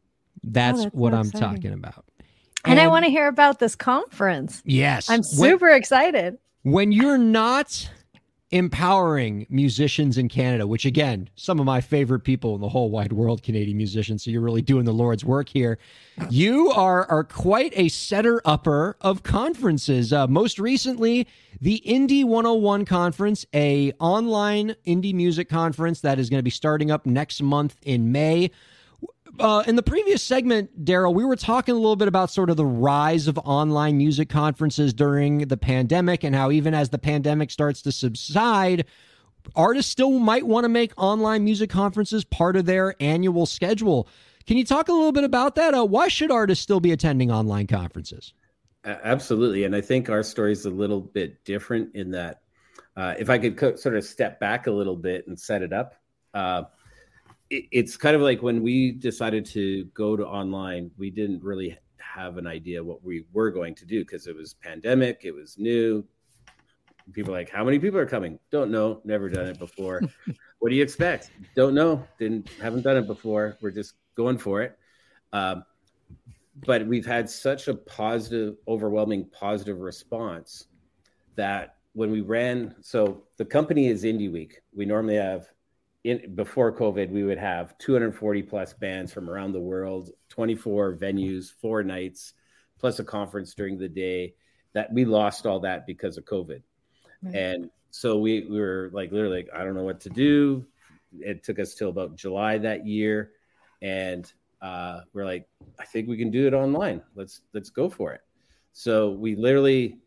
[0.44, 1.48] That's, that's what so I'm exciting.
[1.56, 2.04] talking about.
[2.64, 4.62] and I want to hear about this conference.
[4.64, 6.38] Yes, I'm When- super excited.
[6.62, 7.90] when you're not
[8.52, 13.12] empowering musicians in Canada, which again, some of my favorite people in the whole wide
[13.12, 14.22] world, Canadian musicians.
[14.22, 15.78] So you're really doing the Lord's work here.
[16.28, 20.12] You are are quite a setter upper of conferences.
[20.12, 21.26] Uh, most recently,
[21.60, 26.90] the Indie 101 conference, a online indie music conference that is going to be starting
[26.90, 28.50] up next month in May
[29.38, 32.56] uh, in the previous segment, Darryl, we were talking a little bit about sort of
[32.56, 37.50] the rise of online music conferences during the pandemic and how even as the pandemic
[37.50, 38.84] starts to subside,
[39.56, 44.06] artists still might want to make online music conferences part of their annual schedule.
[44.46, 45.74] Can you talk a little bit about that?
[45.74, 48.34] Uh, why should artists still be attending online conferences?
[48.84, 52.42] Absolutely, and I think our story is a little bit different in that
[52.96, 55.72] uh, if I could co- sort of step back a little bit and set it
[55.72, 55.94] up,
[56.34, 56.64] uh,
[57.52, 62.38] it's kind of like when we decided to go to online, we didn't really have
[62.38, 66.04] an idea what we were going to do because it was pandemic, it was new.
[67.12, 68.38] People are like, how many people are coming?
[68.50, 70.00] Don't know, never done it before.
[70.60, 71.30] what do you expect?
[71.54, 73.58] Don't know, didn't haven't done it before.
[73.60, 74.78] We're just going for it.
[75.32, 75.64] Um,
[76.64, 80.66] but we've had such a positive, overwhelming positive response
[81.34, 84.60] that when we ran, so the company is Indie Week.
[84.74, 85.48] We normally have
[86.04, 91.52] in before COVID, we would have 240 plus bands from around the world, 24 venues,
[91.60, 92.34] four nights,
[92.78, 94.34] plus a conference during the day.
[94.74, 96.62] That we lost all that because of COVID.
[97.22, 97.34] Right.
[97.34, 100.64] And so we, we were like literally like, I don't know what to do.
[101.20, 103.32] It took us till about July that year.
[103.82, 104.32] And
[104.62, 105.46] uh, we're like,
[105.78, 107.02] I think we can do it online.
[107.14, 108.22] Let's let's go for it.
[108.72, 109.98] So we literally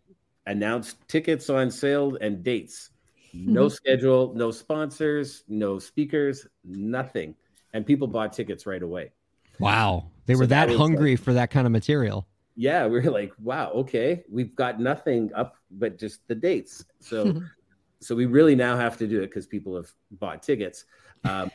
[0.48, 2.90] announced tickets on sale and dates.
[3.36, 7.36] No schedule, no sponsors, no speakers, nothing.
[7.74, 9.12] And people bought tickets right away.
[9.60, 10.12] Wow.
[10.26, 12.28] They So were that that was, hungry for that kind of material.
[12.56, 16.86] Yeah, we were like, wow, okay, we've got nothing up but just the dates.
[17.00, 17.42] So
[18.02, 20.86] so we really now have to do it because people have bought tickets.
[21.24, 21.52] Um,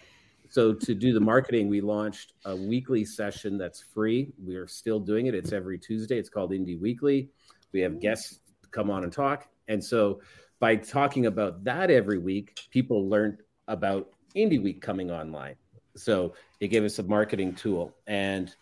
[0.51, 4.33] so to do the marketing, we launched a weekly session that's free.
[4.45, 5.35] We are still doing it.
[5.35, 6.19] It's every Tuesday.
[6.19, 7.31] It's called Indie Weekly.
[7.73, 8.41] We have guests
[8.73, 9.49] come on and talk.
[9.69, 10.21] And so
[10.61, 15.57] by talking about that every week, people learned about Indie Week coming online.
[15.97, 17.97] So it gave us a marketing tool.
[18.07, 18.55] And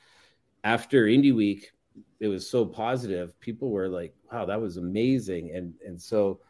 [0.65, 1.73] after Indie Week,
[2.21, 3.39] it was so positive.
[3.41, 5.51] People were like, wow, that was amazing.
[5.55, 6.41] And and so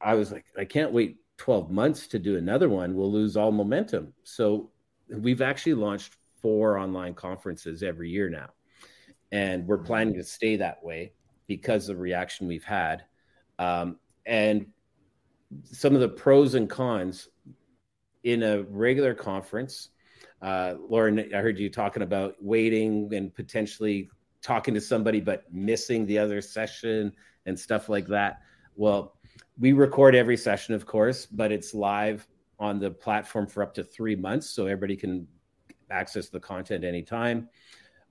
[0.00, 2.94] I was like, I can't wait 12 months to do another one.
[2.94, 4.12] We'll lose all momentum.
[4.24, 4.70] So
[5.08, 8.50] we've actually launched four online conferences every year now.
[9.30, 11.12] And we're planning to stay that way
[11.46, 13.04] because of the reaction we've had.
[13.58, 14.66] Um, and
[15.64, 17.28] some of the pros and cons
[18.24, 19.90] in a regular conference.
[20.40, 24.08] Uh, Lauren, I heard you talking about waiting and potentially
[24.42, 27.12] talking to somebody, but missing the other session
[27.46, 28.40] and stuff like that.
[28.74, 29.16] Well,
[29.58, 32.26] we record every session, of course, but it's live
[32.58, 35.26] on the platform for up to three months, so everybody can
[35.90, 37.48] access the content anytime.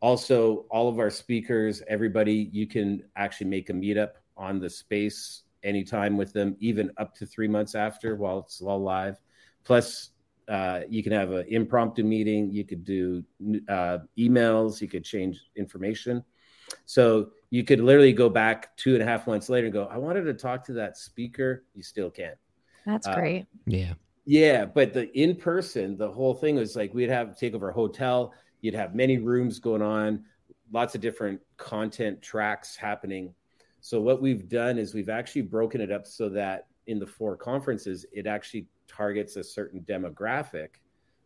[0.01, 5.43] Also, all of our speakers, everybody, you can actually make a meetup on the space
[5.64, 9.18] anytime with them, even up to three months after while it's all live.
[9.64, 10.12] Plus,
[10.47, 12.51] uh, you can have an impromptu meeting.
[12.51, 13.24] You could do
[13.70, 14.82] uh, emails.
[14.82, 16.24] You could change information.
[16.86, 19.97] So you could literally go back two and a half months later and go, I
[19.97, 21.66] wanted to talk to that speaker.
[21.74, 22.34] You still can.
[22.86, 23.45] That's Uh, great.
[23.66, 23.93] Yeah.
[24.26, 27.74] Yeah, but the in person, the whole thing was like we'd have take over a
[27.74, 28.34] hotel.
[28.62, 30.24] You'd have many rooms going on,
[30.72, 33.34] lots of different content tracks happening.
[33.82, 37.36] So what we've done is we've actually broken it up so that in the four
[37.36, 40.70] conferences, it actually targets a certain demographic.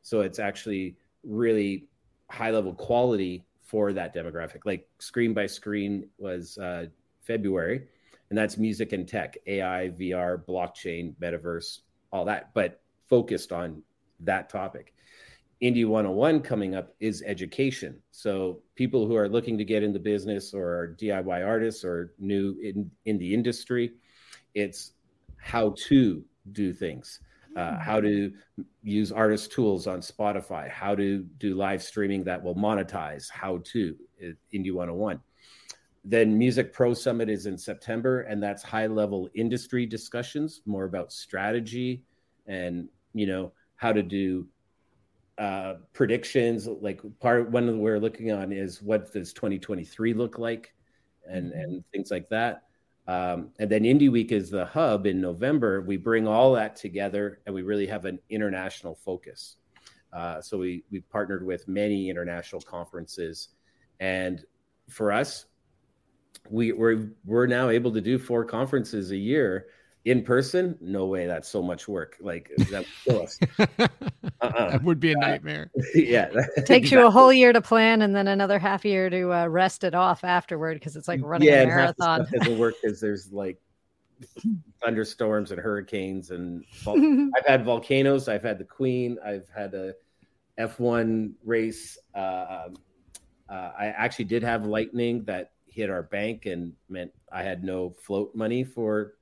[0.01, 1.87] So it's actually really
[2.29, 4.59] high level quality for that demographic.
[4.63, 6.85] Like Screen by Screen was uh,
[7.21, 7.87] February,
[8.29, 11.79] and that's music and tech, AI, VR, blockchain, metaverse,
[12.11, 13.83] all that, but focused on
[14.21, 14.94] that topic.
[15.61, 18.01] Indie 101 coming up is education.
[18.11, 22.57] So people who are looking to get into business or are DIY artists or new
[22.61, 23.93] in, in the industry,
[24.53, 24.93] it's
[25.37, 27.21] how to do things,
[27.55, 28.31] uh, how to
[28.83, 33.95] use artist tools on Spotify, how to do live streaming that will monetize, how to
[34.21, 35.19] uh, Indie 101.
[36.03, 41.11] Then Music Pro Summit is in September, and that's high level industry discussions, more about
[41.11, 42.03] strategy
[42.47, 44.47] and you know how to do
[45.37, 46.67] uh, predictions.
[46.67, 50.73] Like part one of the we're looking on is what does 2023 look like,
[51.27, 52.63] and and things like that.
[53.07, 55.81] Um, and then Indie Week is the hub in November.
[55.81, 59.57] We bring all that together, and we really have an international focus.
[60.11, 63.49] Uh, so we we partnered with many international conferences,
[63.99, 64.43] and
[64.89, 65.45] for us,
[66.49, 69.67] we we're we're now able to do four conferences a year
[70.05, 70.77] in person.
[70.79, 72.15] No way, that's so much work.
[72.21, 73.39] Like that would kill us.
[74.41, 74.71] Uh-uh.
[74.71, 75.71] That would be a nightmare.
[75.95, 76.29] yeah,
[76.65, 79.83] Takes you a whole year to plan and then another half year to uh, rest
[79.83, 82.27] it off afterward because it's like running a and half the marathon.
[82.27, 83.59] stuff doesn't work because there's like
[84.81, 88.27] thunderstorms and hurricanes and vol- I've had volcanoes.
[88.27, 89.17] I've had the Queen.
[89.25, 89.93] I've had a
[90.59, 91.97] F1 race.
[92.13, 92.75] Uh, um,
[93.49, 97.95] uh, I actually did have lightning that hit our bank and meant I had no
[98.01, 99.15] float money for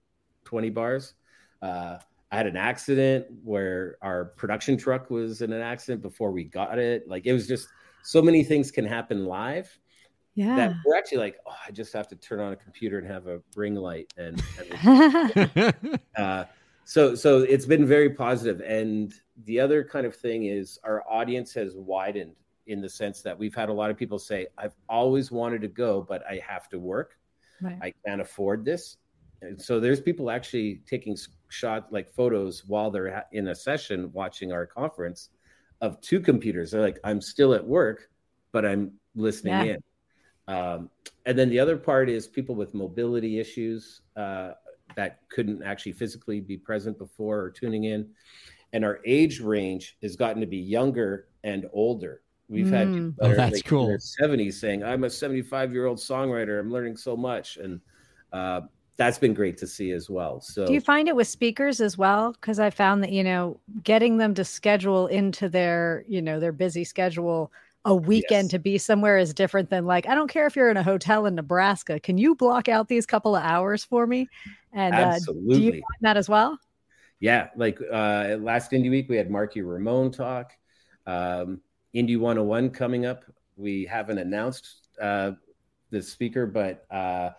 [0.46, 1.14] 20 bars.
[1.62, 1.98] Uh,
[2.32, 6.80] I had an accident where our production truck was in an accident before we got
[6.80, 7.08] it.
[7.08, 7.68] Like it was just
[8.04, 9.70] so many things can happen live
[10.36, 10.56] yeah.
[10.56, 13.28] that we're actually like, oh, I just have to turn on a computer and have
[13.28, 15.74] a ring light and, and
[16.18, 16.46] uh,
[16.86, 18.62] so so it's been very positive.
[18.62, 19.14] and
[19.46, 22.36] the other kind of thing is our audience has widened
[22.68, 25.68] in the sense that we've had a lot of people say i've always wanted to
[25.68, 27.18] go but i have to work
[27.62, 27.78] Right.
[27.82, 28.98] i can't afford this
[29.58, 31.16] so there's people actually taking
[31.50, 35.30] shot like photos while they're in a session watching our conference
[35.82, 38.10] of two computers they're like i'm still at work
[38.52, 39.74] but i'm listening Yeah.
[39.74, 39.84] in
[40.48, 40.90] um,
[41.26, 44.52] and then the other part is people with mobility issues uh,
[44.96, 48.10] that couldn't actually physically be present before or tuning in.
[48.74, 52.22] And our age range has gotten to be younger and older.
[52.50, 53.16] We've had Mm.
[53.16, 53.88] people Oh, that's like cool.
[53.88, 56.60] their 70s saying, I'm a 75 year old songwriter.
[56.60, 57.58] I'm learning so much.
[57.58, 57.80] And
[58.34, 58.62] uh,
[58.98, 60.40] that's been great to see as well.
[60.42, 62.34] So, Do you find it with speakers as well?
[62.34, 66.52] Because I found that you know getting them to schedule into their you know their
[66.52, 67.52] busy schedule
[67.86, 68.52] a weekend Yes.
[68.52, 71.26] to be somewhere is different than like I don't care if you're in a hotel
[71.26, 72.00] in Nebraska.
[72.00, 74.30] Can you block out these couple of hours for me?
[74.72, 76.58] And uh, do you find that as well?
[77.20, 80.52] Yeah, like uh, last Indie Week, we had Marky Ramone talk.
[81.06, 81.62] Um,
[81.96, 83.24] Indie 101 coming up.
[83.56, 85.32] We haven't announced uh,
[85.90, 87.32] the speaker, but uh,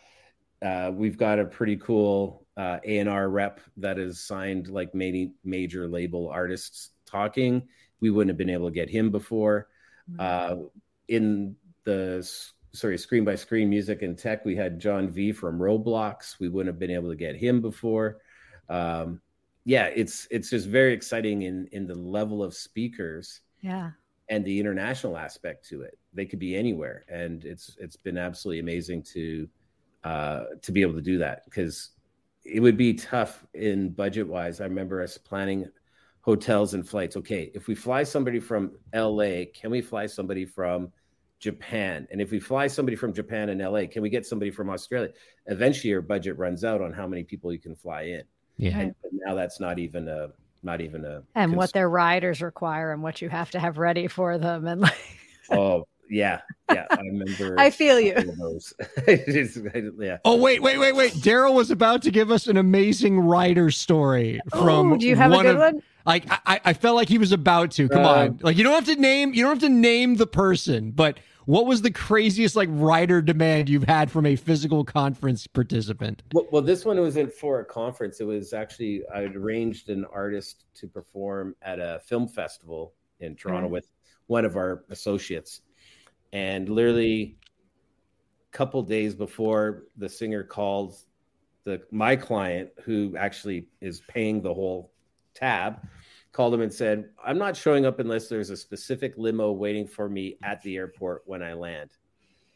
[0.64, 5.86] uh, we've got a pretty cool uh, A&R rep that is signed like many major
[5.86, 7.62] label artists talking.
[8.00, 9.68] We wouldn't have been able to get him before.
[10.18, 10.56] Uh,
[11.08, 12.28] in the
[12.72, 16.38] sorry screen by screen music and tech, we had John V from Roblox.
[16.40, 18.18] We wouldn't have been able to get him before.
[18.68, 19.20] Um,
[19.64, 23.90] yeah, it's it's just very exciting in in the level of speakers Yeah.
[24.28, 25.98] and the international aspect to it.
[26.12, 29.48] They could be anywhere, and it's it's been absolutely amazing to
[30.05, 31.90] uh, to be able to do that because
[32.44, 34.61] it would be tough in budget wise.
[34.61, 35.66] I remember us planning
[36.20, 37.16] hotels and flights.
[37.16, 40.92] Okay, if we fly somebody from LA, can we fly somebody from
[41.40, 42.07] Japan?
[42.11, 45.11] And if we fly somebody from Japan and LA, can we get somebody from Australia?
[45.46, 48.22] Eventually, your budget runs out on how many people you can fly in.
[48.59, 48.78] Yeah.
[48.78, 50.28] And but now that's not even a
[50.62, 54.07] not even a And what their riders require and what you have to have ready
[54.07, 54.66] for them.
[54.66, 55.18] And like,
[55.50, 56.40] Oh yeah,
[56.70, 56.86] yeah.
[56.90, 57.55] I remember.
[57.59, 58.14] I feel you.
[58.14, 60.18] couple of yeah.
[60.24, 61.12] Oh wait, wait, wait, wait!
[61.14, 64.92] Darryl was about to give us an amazing writer story from.
[64.92, 65.82] oh, do you have a good of, one?
[66.07, 67.88] Like I, I felt like he was about to.
[67.88, 70.26] Come Uh, on, like you don't have to name, you don't have to name the
[70.26, 75.46] person, but what was the craziest like writer demand you've had from a physical conference
[75.46, 76.22] participant?
[76.32, 78.20] Well, well, this one wasn't for a conference.
[78.20, 83.34] It was actually I had arranged an artist to perform at a film festival in
[83.36, 83.72] Toronto Okay.
[83.72, 83.88] with
[84.26, 85.61] one of our associates,
[86.35, 87.37] and literally
[88.53, 90.97] a couple days before the singer called
[91.62, 94.91] the my client who actually is paying the whole
[95.32, 95.87] tab
[96.32, 100.09] called him and said i'm not showing up unless there's a specific limo waiting for
[100.09, 101.91] me at the airport when i land.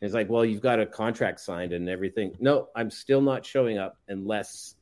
[0.00, 2.36] And it's like well you've got a contract signed and everything.
[2.40, 4.74] No i'm still not showing up unless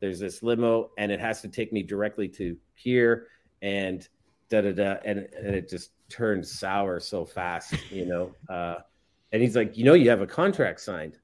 [0.00, 3.28] there's this limo and it has to take me directly to here
[3.62, 4.08] and
[4.50, 8.76] da da da and, and it just turned sour so fast you know uh
[9.32, 11.16] and he's like you know you have a contract signed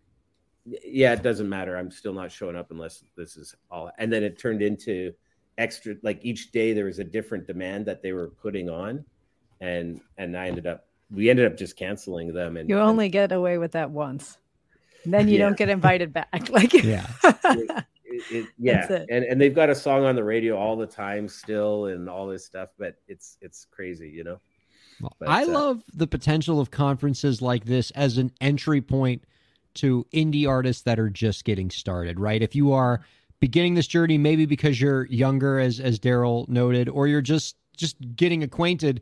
[0.64, 4.22] yeah it doesn't matter i'm still not showing up unless this is all and then
[4.22, 5.12] it turned into
[5.59, 9.05] extra like each day there was a different demand that they were putting on
[9.61, 13.09] and and i ended up we ended up just canceling them and You and only
[13.09, 14.39] get away with that once.
[15.05, 15.47] And then you Yeah.
[15.47, 16.28] don't get invited back.
[16.51, 17.07] Like, Yeah.
[17.45, 17.84] it,
[18.30, 21.86] it, yeah and and they've got a song on the radio all the time still
[21.86, 24.41] and all this stuff but it's it's crazy you know Well,
[25.01, 29.24] But, I uh, love the potential of conferences like this as an entry point
[29.74, 32.42] to indie artists that are just getting started, right?
[32.42, 33.05] If you are
[33.40, 37.96] beginning this journey, maybe because you're younger, as as Darryl noted, or you're just just
[38.16, 39.01] getting acquainted,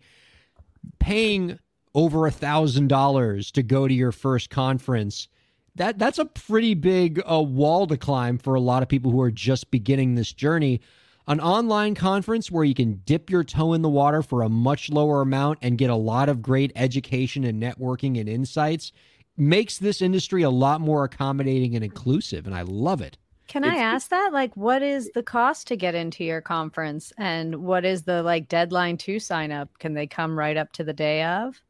[0.99, 1.59] paying
[1.95, 5.29] over a thousand dollars to go to your first conference.
[5.77, 9.21] That that's a pretty big uh, wall to climb for a lot of people who
[9.21, 10.81] are just beginning this journey
[11.29, 14.91] an online conference where you can dip your toe in the water for a much
[14.91, 18.93] lower amount and get a lot of great education and networking and insights
[19.37, 23.19] makes this industry a lot more accommodating and inclusive and I love it.
[23.49, 24.33] Can I ask that?
[24.33, 28.49] Like, what is the cost to get into your conference, and what is the like
[28.49, 29.69] deadline to sign up?
[29.79, 31.61] Can they come right up to the day of?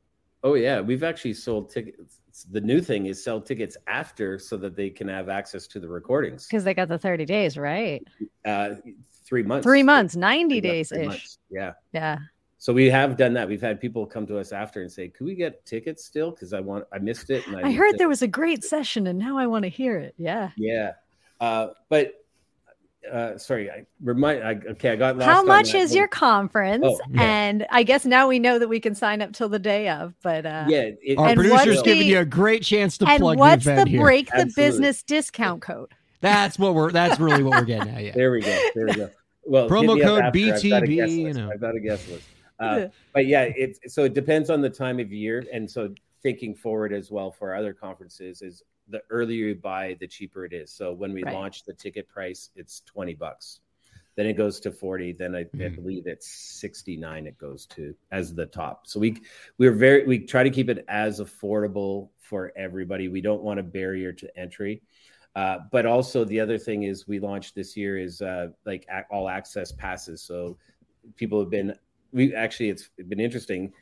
[0.45, 4.77] oh yeah we've actually sold tickets the new thing is sell tickets after so that
[4.77, 8.07] they can have access to the recordings Because they got the thirty days, right?
[8.45, 8.75] uh
[9.27, 11.37] three months Three months, ninety days ish.
[11.51, 12.19] yeah Yeah.
[12.59, 15.27] so we have done that we've had people come to us after and say could
[15.27, 17.99] we get tickets still because i want i missed it and I need heard to-
[17.99, 20.15] there was a great session, and now I want to hear it.
[20.17, 20.51] Yeah.
[20.57, 20.93] Yeah,
[21.41, 22.13] uh, but
[23.13, 24.43] uh, sorry, I remind.
[24.43, 25.31] I, okay, I got lost.
[25.31, 25.97] How much that is one.
[25.99, 26.85] your conference?
[26.85, 27.23] Oh, yeah.
[27.23, 30.13] And I guess now we know that we can sign up till the day of.
[30.25, 33.39] But uh, Yeah, it, Our producer's giving the- you a great chance to and plug
[33.39, 34.01] what's the the event here.
[34.01, 34.63] break the Absolutely.
[34.65, 35.93] business discount code?
[36.21, 38.03] That's what we're that's really what we're getting at.
[38.03, 38.13] Yeah.
[38.13, 38.59] There we go.
[38.75, 39.11] There we go.
[39.45, 40.39] Well, Promo hit me up code after.
[40.39, 41.51] I've got a BTB, you know.
[41.53, 42.27] I've got a guest list.
[42.59, 45.93] Uh, but yeah, it's so it depends on the time of year, and so
[46.23, 50.55] thinking forward as well for other conferences is the earlier you buy, the cheaper it
[50.55, 50.73] is.
[50.73, 51.35] So when we Right.
[51.35, 53.61] launch the ticket price, it's twenty bucks.
[54.15, 55.13] Then it goes to forty.
[55.13, 55.75] Then I, I Mhm.
[55.75, 57.27] believe it's sixty nine.
[57.27, 58.87] It goes to as the top.
[58.87, 59.21] So we
[59.59, 63.09] we're very we try to keep it as affordable for everybody.
[63.09, 64.81] We don't want a barrier to entry.
[65.37, 69.29] Uh, but also the other thing is we launched this year is uh, like all
[69.29, 70.23] access passes.
[70.23, 70.57] So
[71.15, 71.75] people have been
[72.11, 73.73] we actually it's been interesting.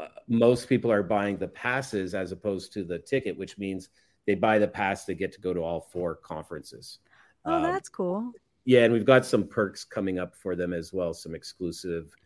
[0.00, 3.90] Uh, most people are buying the passes as opposed to the ticket, which means
[4.26, 7.00] they buy the pass they get to go to all four conferences.
[7.44, 8.32] Oh, Um, that's cool.
[8.64, 12.16] yeah, and we've got some perks coming up for them as well, some exclusive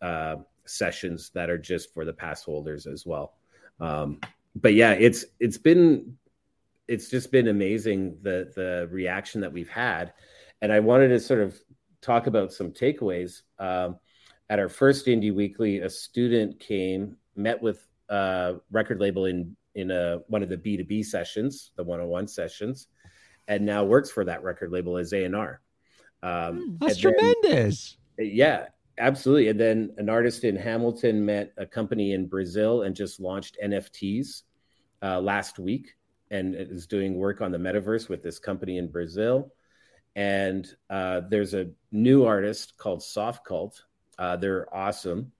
[0.00, 3.34] uh, sessions that are just for the pass holders as well.
[3.78, 4.20] Um,
[4.56, 6.16] but yeah, it's it's been
[6.92, 10.12] it's just been amazing the the reaction that we've had,
[10.60, 11.58] and I wanted to sort of
[12.02, 13.42] talk about some takeaways.
[13.58, 13.98] Um,
[14.50, 19.90] at our first Indie Weekly, a student came, met with a record label in in
[19.90, 22.88] a one of the B two B sessions, the one on one sessions,
[23.48, 25.60] and now works for that record label as A and R.
[26.22, 27.96] Um, That's and then- tremendous.
[28.18, 28.66] yeah,
[28.98, 29.48] absolutely.
[29.48, 34.42] And then an artist in Hamilton met a company in Brazil and just launched NFTs
[35.02, 35.94] uh, last week
[36.32, 39.52] and is doing work on the metaverse with this company in Brazil.
[40.16, 43.80] And uh, there's a new artist called Softcult.
[44.18, 45.30] Uh, they're awesome.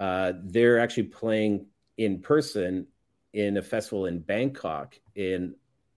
[0.00, 1.66] Uh, they're actually playing
[1.98, 2.86] in person
[3.32, 5.54] in a festival in Bangkok in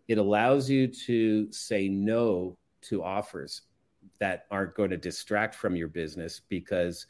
[0.08, 3.62] it allows you to say no to offers
[4.20, 7.06] that aren't going to distract from your business because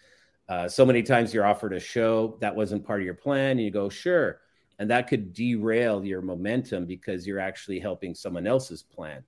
[0.50, 3.62] uh, so many times you're offered a show that wasn't part of your plan and
[3.62, 4.41] you go sure
[4.82, 9.24] and that could derail your momentum because you're actually helping someone else's plan.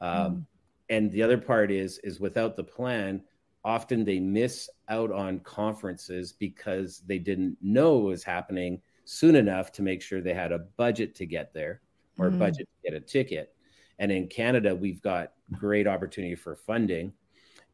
[0.00, 0.46] Um,
[0.88, 3.20] and the other part is is without the plan
[3.64, 9.72] often they miss out on conferences because they didn't know it was happening soon enough
[9.72, 11.80] to make sure they had a budget to get there
[12.16, 12.38] or a Mm.
[12.38, 13.52] budget to get a ticket.
[13.98, 17.12] And in canada we've got great opportunity for funding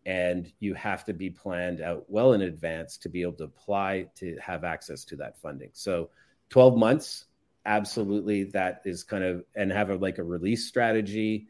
[0.07, 4.07] and you have to be planned out well in advance to be able to apply
[4.14, 5.71] to have access to that funding.
[5.75, 6.09] So
[6.51, 7.26] 12 months
[7.66, 11.48] absolutely that is kind of and have a like a release strategy.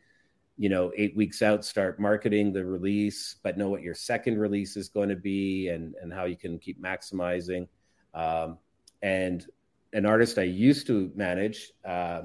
[0.57, 4.76] You know eight weeks out start marketing the release but know what your second release
[4.76, 7.66] is going to be and and how you can keep maximizing.
[8.12, 8.59] Um,
[9.03, 9.46] and
[9.92, 12.22] an artist i used to manage uh,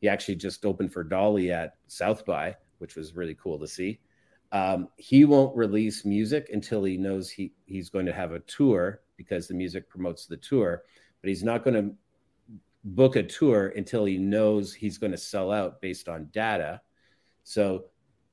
[0.00, 3.98] he actually just opened for dolly at south by which was really cool to see.
[4.52, 9.00] Um, he won't release music until he knows he, he's going to have a tour
[9.16, 10.84] because the music promotes the tour
[11.20, 11.94] but he's not going to
[12.84, 16.80] book a tour until he knows he's going to sell out based on data
[17.48, 17.84] so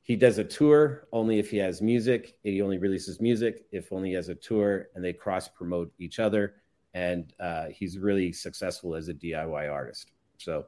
[0.05, 2.37] he does a tour only if he has music.
[2.43, 6.19] He only releases music if only he has a tour, and they cross promote each
[6.19, 6.55] other.
[6.93, 10.11] And uh, he's really successful as a DIY artist.
[10.37, 10.65] So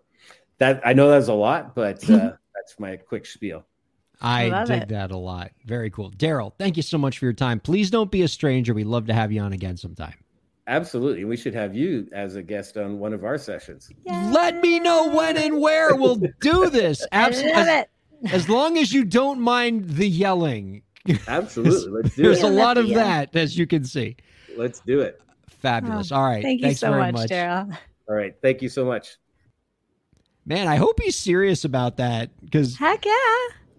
[0.59, 3.65] that I know that's a lot, but uh, that's my quick spiel.
[4.21, 4.89] I Love dig it.
[4.89, 5.51] that a lot.
[5.65, 6.09] Very cool.
[6.11, 7.59] Darryl, thank you so much for your time.
[7.59, 8.73] Please don't be a stranger.
[8.73, 10.15] We'd love to have you on again sometime.
[10.67, 13.89] Absolutely, we should have you as a guest on one of our sessions.
[14.05, 17.01] Let me know when and where we'll do this.
[17.11, 17.53] I Absolutely.
[17.53, 18.33] love As, it.
[18.33, 20.81] as long as you don't mind the yelling.
[21.27, 22.45] Absolutely, let's do There's it.
[22.45, 24.17] a lot of that, as you can see.
[24.57, 25.21] Let's do it.
[25.47, 26.11] Fabulous.
[26.11, 26.39] Oh, All right.
[26.39, 27.77] Oh, Thank you Thanks so very much, Darryl.
[28.09, 29.15] All right, thank you so much.
[30.45, 33.11] Man, I hope he's serious about that because Heck yeah.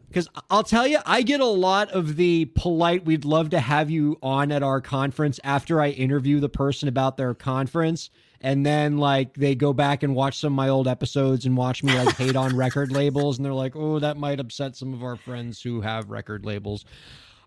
[0.08, 3.90] Because I'll tell you, I get a lot of the polite, we'd love to have
[3.90, 8.08] you on at our conference after I interview the person about their conference.
[8.40, 11.82] And then, like, they go back and watch some of my old episodes and watch
[11.82, 13.36] me, like, hate on record labels.
[13.36, 16.84] And they're like, oh, that might upset some of our friends who have record labels.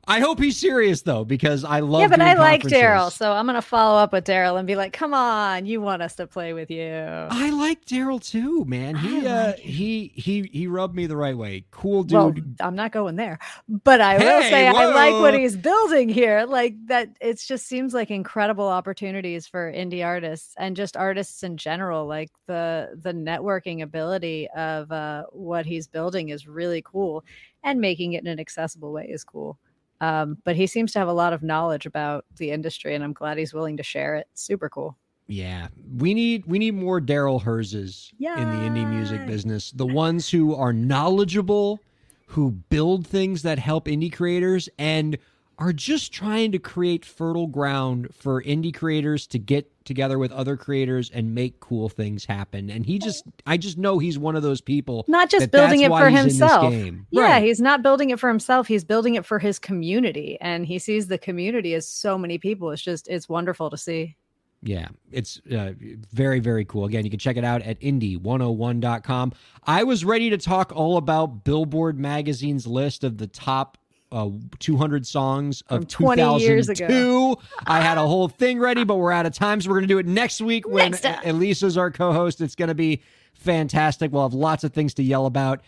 [0.08, 2.64] I hope he's serious, though, because I love yeah, but I like.
[2.64, 6.02] Darryl, so I'm gonna follow up with Darryl and be like, "Come on, you want
[6.02, 6.92] us to play with you?"
[7.30, 8.96] I like Darryl too, man.
[8.96, 11.66] He I uh like he he he rubbed me the right way.
[11.72, 12.18] Cool dude.
[12.18, 12.34] Well,
[12.68, 13.38] I'm not going there,
[13.70, 16.46] but I will Hey, say I like what he's building here.
[16.46, 21.58] Like that, it just seems like incredible opportunities for indie artists and just artists in
[21.58, 22.08] general.
[22.08, 27.24] Like the the networking ability of uh, what he's building is really cool,
[27.64, 29.60] and making it in an accessible way is cool.
[30.02, 33.14] Um, but he seems to have a lot of knowledge about the industry, and I'm
[33.14, 34.28] glad he's willing to share it.
[34.34, 34.98] Super cool.
[35.28, 39.72] Yeah, we need we need more Darryl Hurses in the indie music business.
[39.72, 41.80] The ones who are knowledgeable,
[42.26, 45.18] who build things that help indie creators, and
[45.62, 50.58] are just trying to create fertile ground for indie creators to get together with other
[50.58, 52.72] creators and make cool things happen.
[52.72, 55.06] And he just, I just know he's one of those people.
[55.08, 56.74] Not just that building it for himself.
[57.12, 57.44] Yeah, Right.
[57.44, 58.66] he's not building it for himself.
[58.68, 60.36] He's building it for his community.
[60.42, 62.72] And he sees the community as so many people.
[62.72, 64.16] It's just, it's wonderful to see.
[64.64, 65.74] Yeah, it's uh,
[66.12, 66.86] very, very cool.
[66.86, 69.34] Again, you can check it out at indie101.com.
[69.66, 73.78] I was ready to talk all about Billboard Magazine's list of the top
[74.12, 76.88] uh, 200 songs of From 20 years ago.
[76.88, 77.42] 2002.
[77.66, 79.62] I had a whole thing ready, but we're out of time.
[79.62, 81.26] So we're going to do it next week when Next.
[81.26, 82.42] Elisa's our co host.
[82.42, 83.02] It's going to be
[83.34, 84.12] fantastic.
[84.12, 85.62] We'll have lots of things to yell about.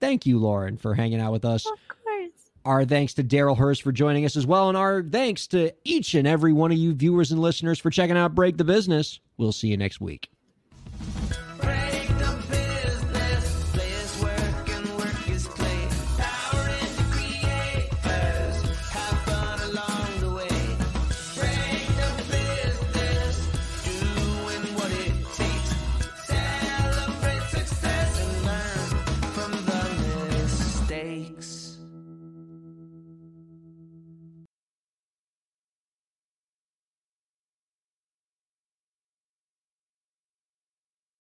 [0.00, 1.66] Thank you, Lauren, for hanging out with us.
[1.66, 2.30] Of course.
[2.64, 4.68] Our thanks to Darryl Hurs for joining us as well.
[4.68, 8.16] And our thanks to each and every one of you viewers and listeners for checking
[8.16, 9.20] out Break the Business.
[9.38, 10.30] We'll see you next week.